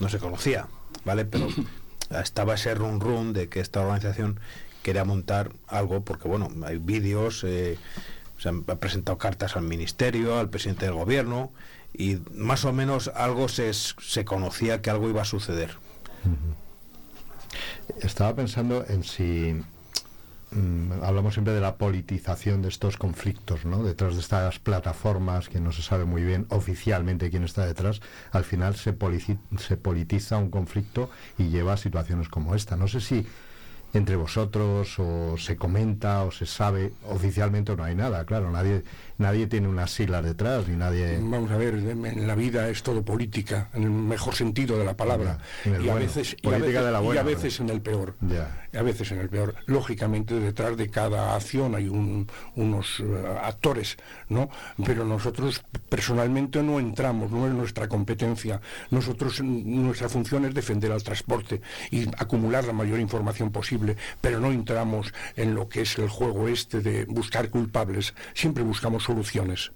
[0.00, 0.66] no se conocía,
[1.04, 1.24] ¿vale?
[1.24, 1.48] Pero
[2.22, 4.40] estaba ese run run de que esta organización
[4.82, 7.78] quería montar algo, porque bueno, hay vídeos, eh,
[8.38, 11.52] se han presentado cartas al ministerio, al presidente del gobierno,
[11.92, 15.76] y más o menos algo se, se conocía que algo iba a suceder.
[18.00, 19.60] Estaba pensando en si
[20.52, 23.82] mm, hablamos siempre de la politización de estos conflictos, ¿no?
[23.82, 28.00] Detrás de estas plataformas que no se sabe muy bien oficialmente quién está detrás,
[28.30, 28.96] al final se,
[29.58, 32.76] se politiza un conflicto y lleva a situaciones como esta.
[32.76, 33.26] No sé si
[33.92, 38.82] entre vosotros o se comenta o se sabe oficialmente no hay nada claro nadie
[39.18, 43.02] nadie tiene unas siglas detrás ni nadie vamos a ver en la vida es todo
[43.04, 45.38] política en el mejor sentido de la palabra.
[45.64, 48.14] Y, a veces, y, a veces, en el peor.
[48.72, 49.54] A veces en el peor.
[49.66, 53.04] Lógicamente detrás de cada acción hay unos eh,
[53.42, 53.96] actores
[54.28, 54.48] no
[54.84, 58.60] pero nosotros personalmente no entramos no es nuestra competencia.
[58.90, 61.60] Nosotros nuestra función es defender al transporte
[61.90, 63.79] y acumular la mayor información posible
[64.20, 69.04] pero no entramos en lo que es el juego este de buscar culpables, siempre buscamos
[69.04, 69.72] soluciones.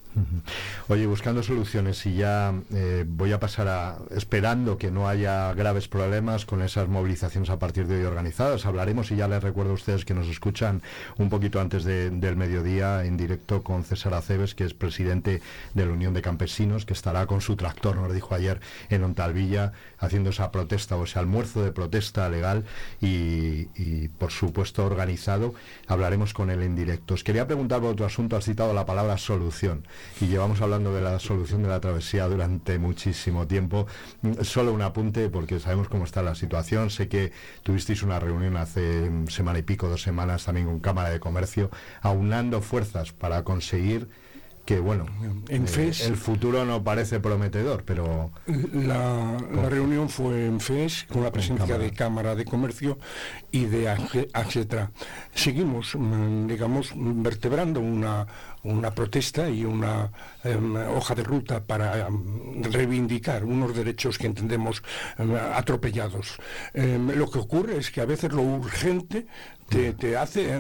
[0.89, 5.89] Oye, buscando soluciones y ya eh, voy a pasar a, esperando que no haya graves
[5.89, 9.75] problemas con esas movilizaciones a partir de hoy organizadas, hablaremos y ya les recuerdo a
[9.75, 10.83] ustedes que nos escuchan
[11.19, 15.41] un poquito antes del mediodía en directo con César Aceves, que es presidente
[15.75, 18.61] de la Unión de Campesinos, que estará con su tractor, nos dijo ayer,
[18.91, 22.65] en Ontalvilla, haciendo esa protesta o ese almuerzo de protesta legal
[23.01, 25.55] y por supuesto organizado.
[25.87, 27.15] Hablaremos con él en directo.
[27.15, 29.85] Os quería preguntar por otro asunto, has citado la palabra solución
[30.21, 33.87] y llevamos hablando de la solución de la travesía durante muchísimo tiempo.
[34.43, 36.91] Solo un apunte porque sabemos cómo está la situación.
[36.91, 37.33] Sé que
[37.63, 41.71] tuvisteis una reunión hace semana y pico, dos semanas también con Cámara de Comercio,
[42.03, 44.09] aunando fuerzas para conseguir
[44.65, 45.07] que bueno,
[45.49, 48.31] en eh, el futuro no parece prometedor, pero...
[48.73, 49.37] La,
[49.69, 52.99] reunión fue en FES con la presencia de Cámara de Comercio
[53.51, 53.89] y de
[54.33, 54.91] AXETRA.
[55.35, 58.27] Seguimos, mm, digamos, vertebrando una,
[58.65, 60.11] una protesta y una
[60.43, 64.83] em, hoja de ruta para em, reivindicar unos derechos que entendemos
[65.19, 66.39] em, atropellados.
[66.75, 69.27] lo que ocurre es que a veces lo urgente
[69.69, 70.59] te, hace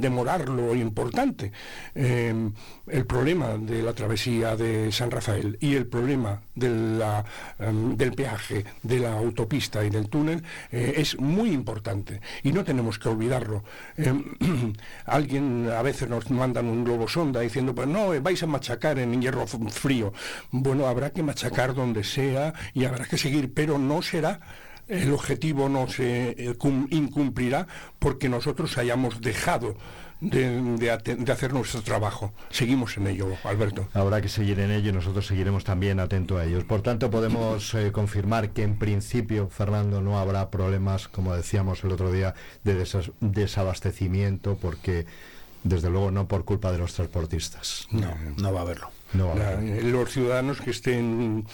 [0.00, 1.52] demorar lo importante.
[1.94, 9.14] el problema de la travesía de San Rafael y el problema del peaje, de la
[9.14, 13.64] autopista y del túnel eh, es muy importante y no tenemos que olvidarlo.
[15.06, 18.98] alguien a veces nos mandan un globo sonda diciendo, pues no, eh, vais a machacar
[18.98, 20.12] en hierro frío.
[20.50, 24.40] Bueno, habrá que machacar donde sea y habrá que seguir, pero no será
[24.88, 26.56] el objetivo no se eh,
[26.90, 27.66] incumplirá
[27.98, 29.76] porque nosotros hayamos dejado
[30.20, 30.90] de,
[31.30, 32.32] hacer nuestro trabajo.
[32.50, 33.88] Seguimos en ello, Alberto.
[33.94, 36.64] Habrá que seguir en ello y nosotros seguiremos también atentos a ellos.
[36.64, 41.92] Por tanto, podemos eh, confirmar que en principio, Fernando, no habrá problemas, como decíamos el
[41.92, 42.84] otro día, de
[43.20, 45.06] desabastecimiento porque
[45.64, 47.86] desde luego no por culpa de los transportistas.
[47.90, 48.90] No, no va a haberlo.
[49.14, 51.46] Los ciudadanos que estén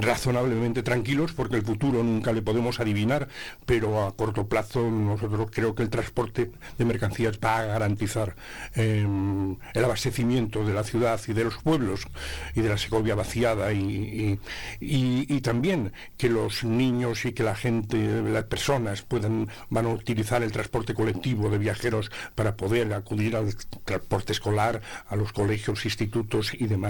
[0.00, 3.28] razonablemente tranquilos porque el futuro nunca le podemos adivinar,
[3.66, 8.36] pero a corto plazo nosotros creo que el transporte de mercancías va a garantizar
[8.74, 12.06] em, el abastecimiento de la ciudad y de los pueblos
[12.54, 14.38] y de la Segovia vaciada y,
[14.80, 20.42] y, también que los niños y que la gente, las personas puedan, van a utilizar
[20.42, 26.52] el transporte colectivo de viajeros para poder acudir al transporte escolar, a los colegios, institutos
[26.54, 26.83] y demás,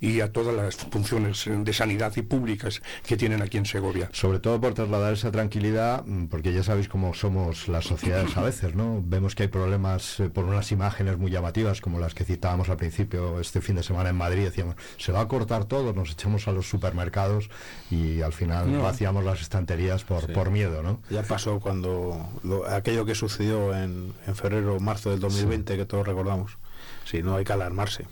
[0.00, 4.08] y a todas las funciones de sanidad y públicas que tienen aquí en Segovia.
[4.12, 8.42] Sobre todo por trasladar esa tranquilidad, mm, porque ya sabéis cómo somos las sociedades a
[8.42, 9.02] veces, ¿no?
[9.04, 12.76] Vemos que hay problemas eh, por unas imágenes muy llamativas, como las que citábamos al
[12.76, 16.48] principio este fin de semana en Madrid, decíamos, se va a cortar todo, nos echamos
[16.48, 17.50] a los supermercados
[17.90, 21.00] y al final vaciamos las estanterías por, por miedo, ¿no?
[21.10, 22.28] Ya pasó cuando
[22.68, 26.58] aquello que sucedió en, en febrero, marzo del 2020, que todos recordamos.
[27.04, 28.06] Sí, no hay que alarmarse.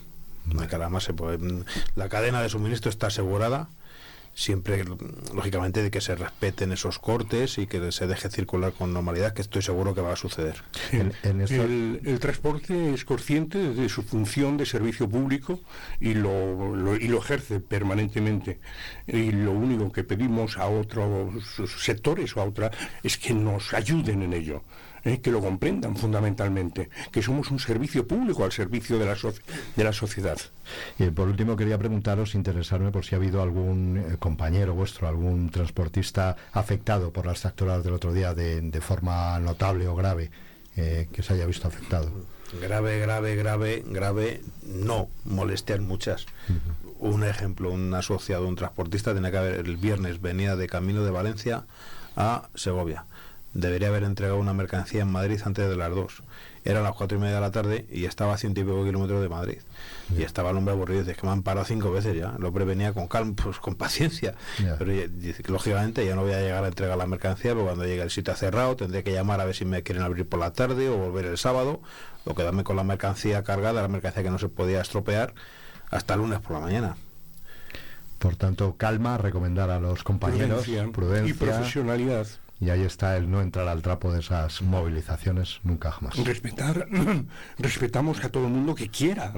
[0.53, 1.13] No hay que alarmarse.
[1.95, 3.69] La cadena de suministro está asegurada
[4.35, 4.83] siempre
[5.33, 9.41] lógicamente de que se respeten esos cortes y que se deje circular con normalidad, que
[9.41, 10.61] estoy seguro que va a suceder.
[10.91, 15.61] el, transporte es consciente de su función de servicio público
[16.01, 18.59] y lo, y lo ejerce permanentemente.
[19.07, 21.33] Y lo único que pedimos a otros
[21.77, 22.71] sectores o a otra
[23.03, 24.63] es que nos ayuden en ello.
[25.05, 25.21] ¿Eh?
[25.21, 29.15] que lo comprendan fundamentalmente, que somos un servicio público al servicio de la,
[29.75, 30.37] de la sociedad.
[30.99, 35.49] Y por último quería preguntaros, interesarme por si ha habido algún eh, compañero vuestro, algún
[35.49, 40.29] transportista afectado por las tractoras del otro día de, forma notable o grave,
[40.75, 42.11] eh, que se haya visto afectado.
[42.61, 46.25] Grave, grave, grave, grave, no, molestias muchas.
[46.99, 51.11] Un ejemplo, un asociado, un transportista, tenía que haber el viernes venía de camino de
[51.11, 51.65] Valencia
[52.15, 53.05] a Segovia
[53.55, 56.21] debería haber entregado una mercancía en Madrid antes de las 2.
[56.65, 59.21] Eran las cuatro y media de la tarde y estaba a ciento y pico kilómetros
[59.21, 59.59] de Madrid.
[60.17, 61.03] Y estaba el hombre aburrido.
[61.03, 62.33] Dice que me han parado cinco veces ya.
[62.37, 64.33] El hombre venía con calma, pues con paciencia.
[64.77, 68.01] Pero dice lógicamente ya no voy a llegar a entregar la mercancía, porque cuando llegue
[68.01, 70.89] el sitio cerrado tendré que llamar a ver si me quieren abrir por la tarde
[70.89, 71.81] o volver el sábado
[72.25, 75.33] o quedarme con la mercancía cargada, la mercancía que no se podía estropear,
[75.91, 76.97] hasta el lunes por la mañana.
[78.17, 82.25] Por tanto, calma, recomendar a los compañeros, prudencia, y profesionalidad.
[82.59, 86.17] Y ahí está el no entrar al trapo de esas movilizaciones nunca jamás.
[86.17, 86.87] Respetar,
[87.59, 89.33] respetamos a todo el mundo que quiera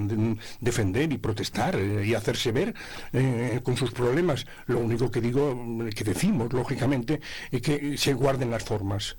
[0.59, 2.75] defender y protestar eh, y hacerse ver
[3.13, 4.45] eh, con sus problemas.
[4.67, 5.57] Lo único que digo,
[5.95, 7.19] que decimos, lógicamente,
[7.51, 9.17] es que se guarden las formas.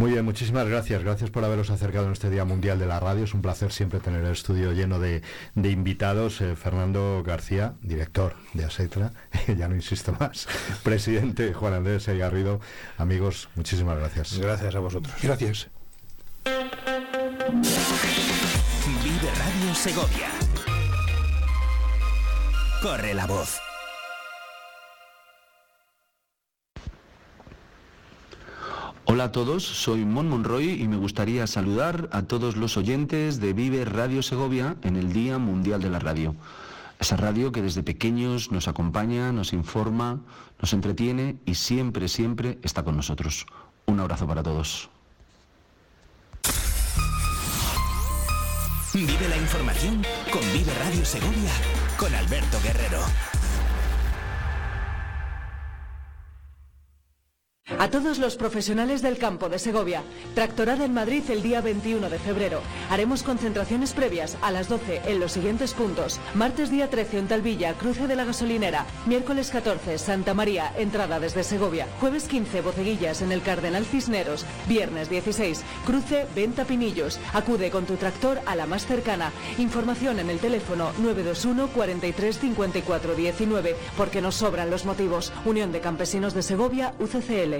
[0.00, 1.04] Muy bien, muchísimas gracias.
[1.04, 3.24] Gracias por haberos acercado en este Día Mundial de la Radio.
[3.24, 5.20] Es un placer siempre tener el estudio lleno de,
[5.54, 6.40] invitados.
[6.40, 9.12] Eh, Fernando García, director de ASETRA,
[9.58, 10.48] ya no insisto más,
[10.82, 12.62] presidente Juan Andrés Garrido.
[12.96, 14.38] Amigos, muchísimas gracias.
[14.38, 15.14] Gracias a vosotros.
[15.22, 15.68] Gracias.
[19.04, 20.30] Vive Radio Segovia.
[22.80, 23.60] Corre la voz.
[29.06, 33.52] Hola a todos, soy Mon Monroy y me gustaría saludar a todos los oyentes de
[33.52, 36.36] Vive Radio Segovia en el Día Mundial de la Radio.
[36.98, 40.20] Esa radio que desde pequeños nos acompaña, nos informa,
[40.60, 43.46] nos entretiene y siempre, siempre está con nosotros.
[43.86, 44.90] Un abrazo para todos.
[48.92, 51.52] Vive la información con Vive Radio Segovia
[51.96, 53.00] con Alberto Guerrero.
[57.78, 60.02] A todos los profesionales del campo de Segovia,
[60.34, 62.60] tractorada en Madrid el día 21 de febrero.
[62.90, 66.20] Haremos concentraciones previas a las 12 en los siguientes puntos.
[66.34, 68.86] Martes día 13 en Talvilla, cruce de la gasolinera.
[69.06, 71.86] Miércoles 14 Santa María, entrada desde Segovia.
[72.00, 74.44] Jueves 15 Boceguillas en el Cardenal Cisneros.
[74.68, 77.20] Viernes 16 cruce Venta Pinillos.
[77.32, 79.30] Acude con tu tractor a la más cercana.
[79.58, 85.32] Información en el teléfono 921 43 54 19 porque nos sobran los motivos.
[85.44, 87.59] Unión de Campesinos de Segovia, UCCL.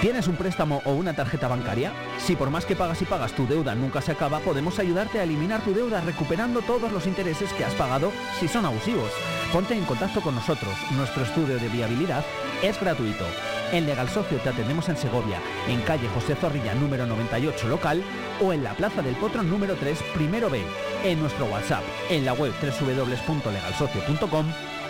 [0.00, 1.90] ¿Tienes un préstamo o una tarjeta bancaria?
[2.18, 5.22] Si por más que pagas y pagas tu deuda nunca se acaba, podemos ayudarte a
[5.22, 9.10] eliminar tu deuda recuperando todos los intereses que has pagado si son abusivos.
[9.52, 10.74] Ponte en contacto con nosotros.
[10.92, 12.24] Nuestro estudio de viabilidad
[12.62, 13.24] es gratuito.
[13.72, 18.02] En Legal Socio te atendemos en Segovia, en calle José Zorrilla número 98 local
[18.40, 20.62] o en la Plaza del Potro número 3 primero B,
[21.04, 24.46] en nuestro WhatsApp, en la web www.legalsocio.com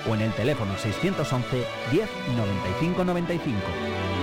[0.09, 4.16] o en el teléfono 611 10 95 95.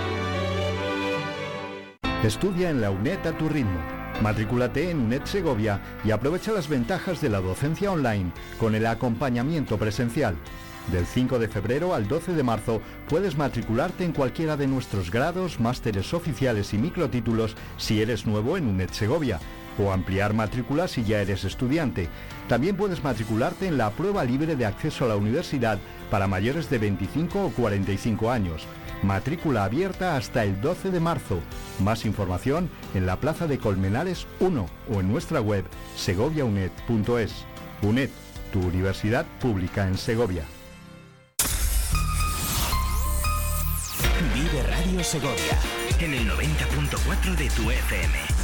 [2.23, 3.81] Estudia en la UNED a tu ritmo.
[4.21, 9.77] Matrículate en UNED Segovia y aprovecha las ventajas de la docencia online con el acompañamiento
[9.77, 10.37] presencial.
[10.89, 15.59] Del 5 de febrero al 12 de marzo puedes matricularte en cualquiera de nuestros grados,
[15.59, 19.41] másteres oficiales y microtítulos si eres nuevo en UNED Segovia
[19.77, 22.07] o ampliar matrícula si ya eres estudiante.
[22.47, 25.77] También puedes matricularte en la prueba libre de acceso a la universidad
[26.09, 28.65] para mayores de 25 o 45 años.
[29.03, 31.39] Matrícula abierta hasta el 12 de marzo.
[31.79, 37.45] Más información en la Plaza de Colmenares 1 o en nuestra web segoviaunet.es.
[37.81, 38.09] UNED,
[38.51, 40.45] tu universidad pública en Segovia.
[44.33, 45.59] Vive Radio Segovia
[45.99, 48.42] en el 90.4 de tu FM.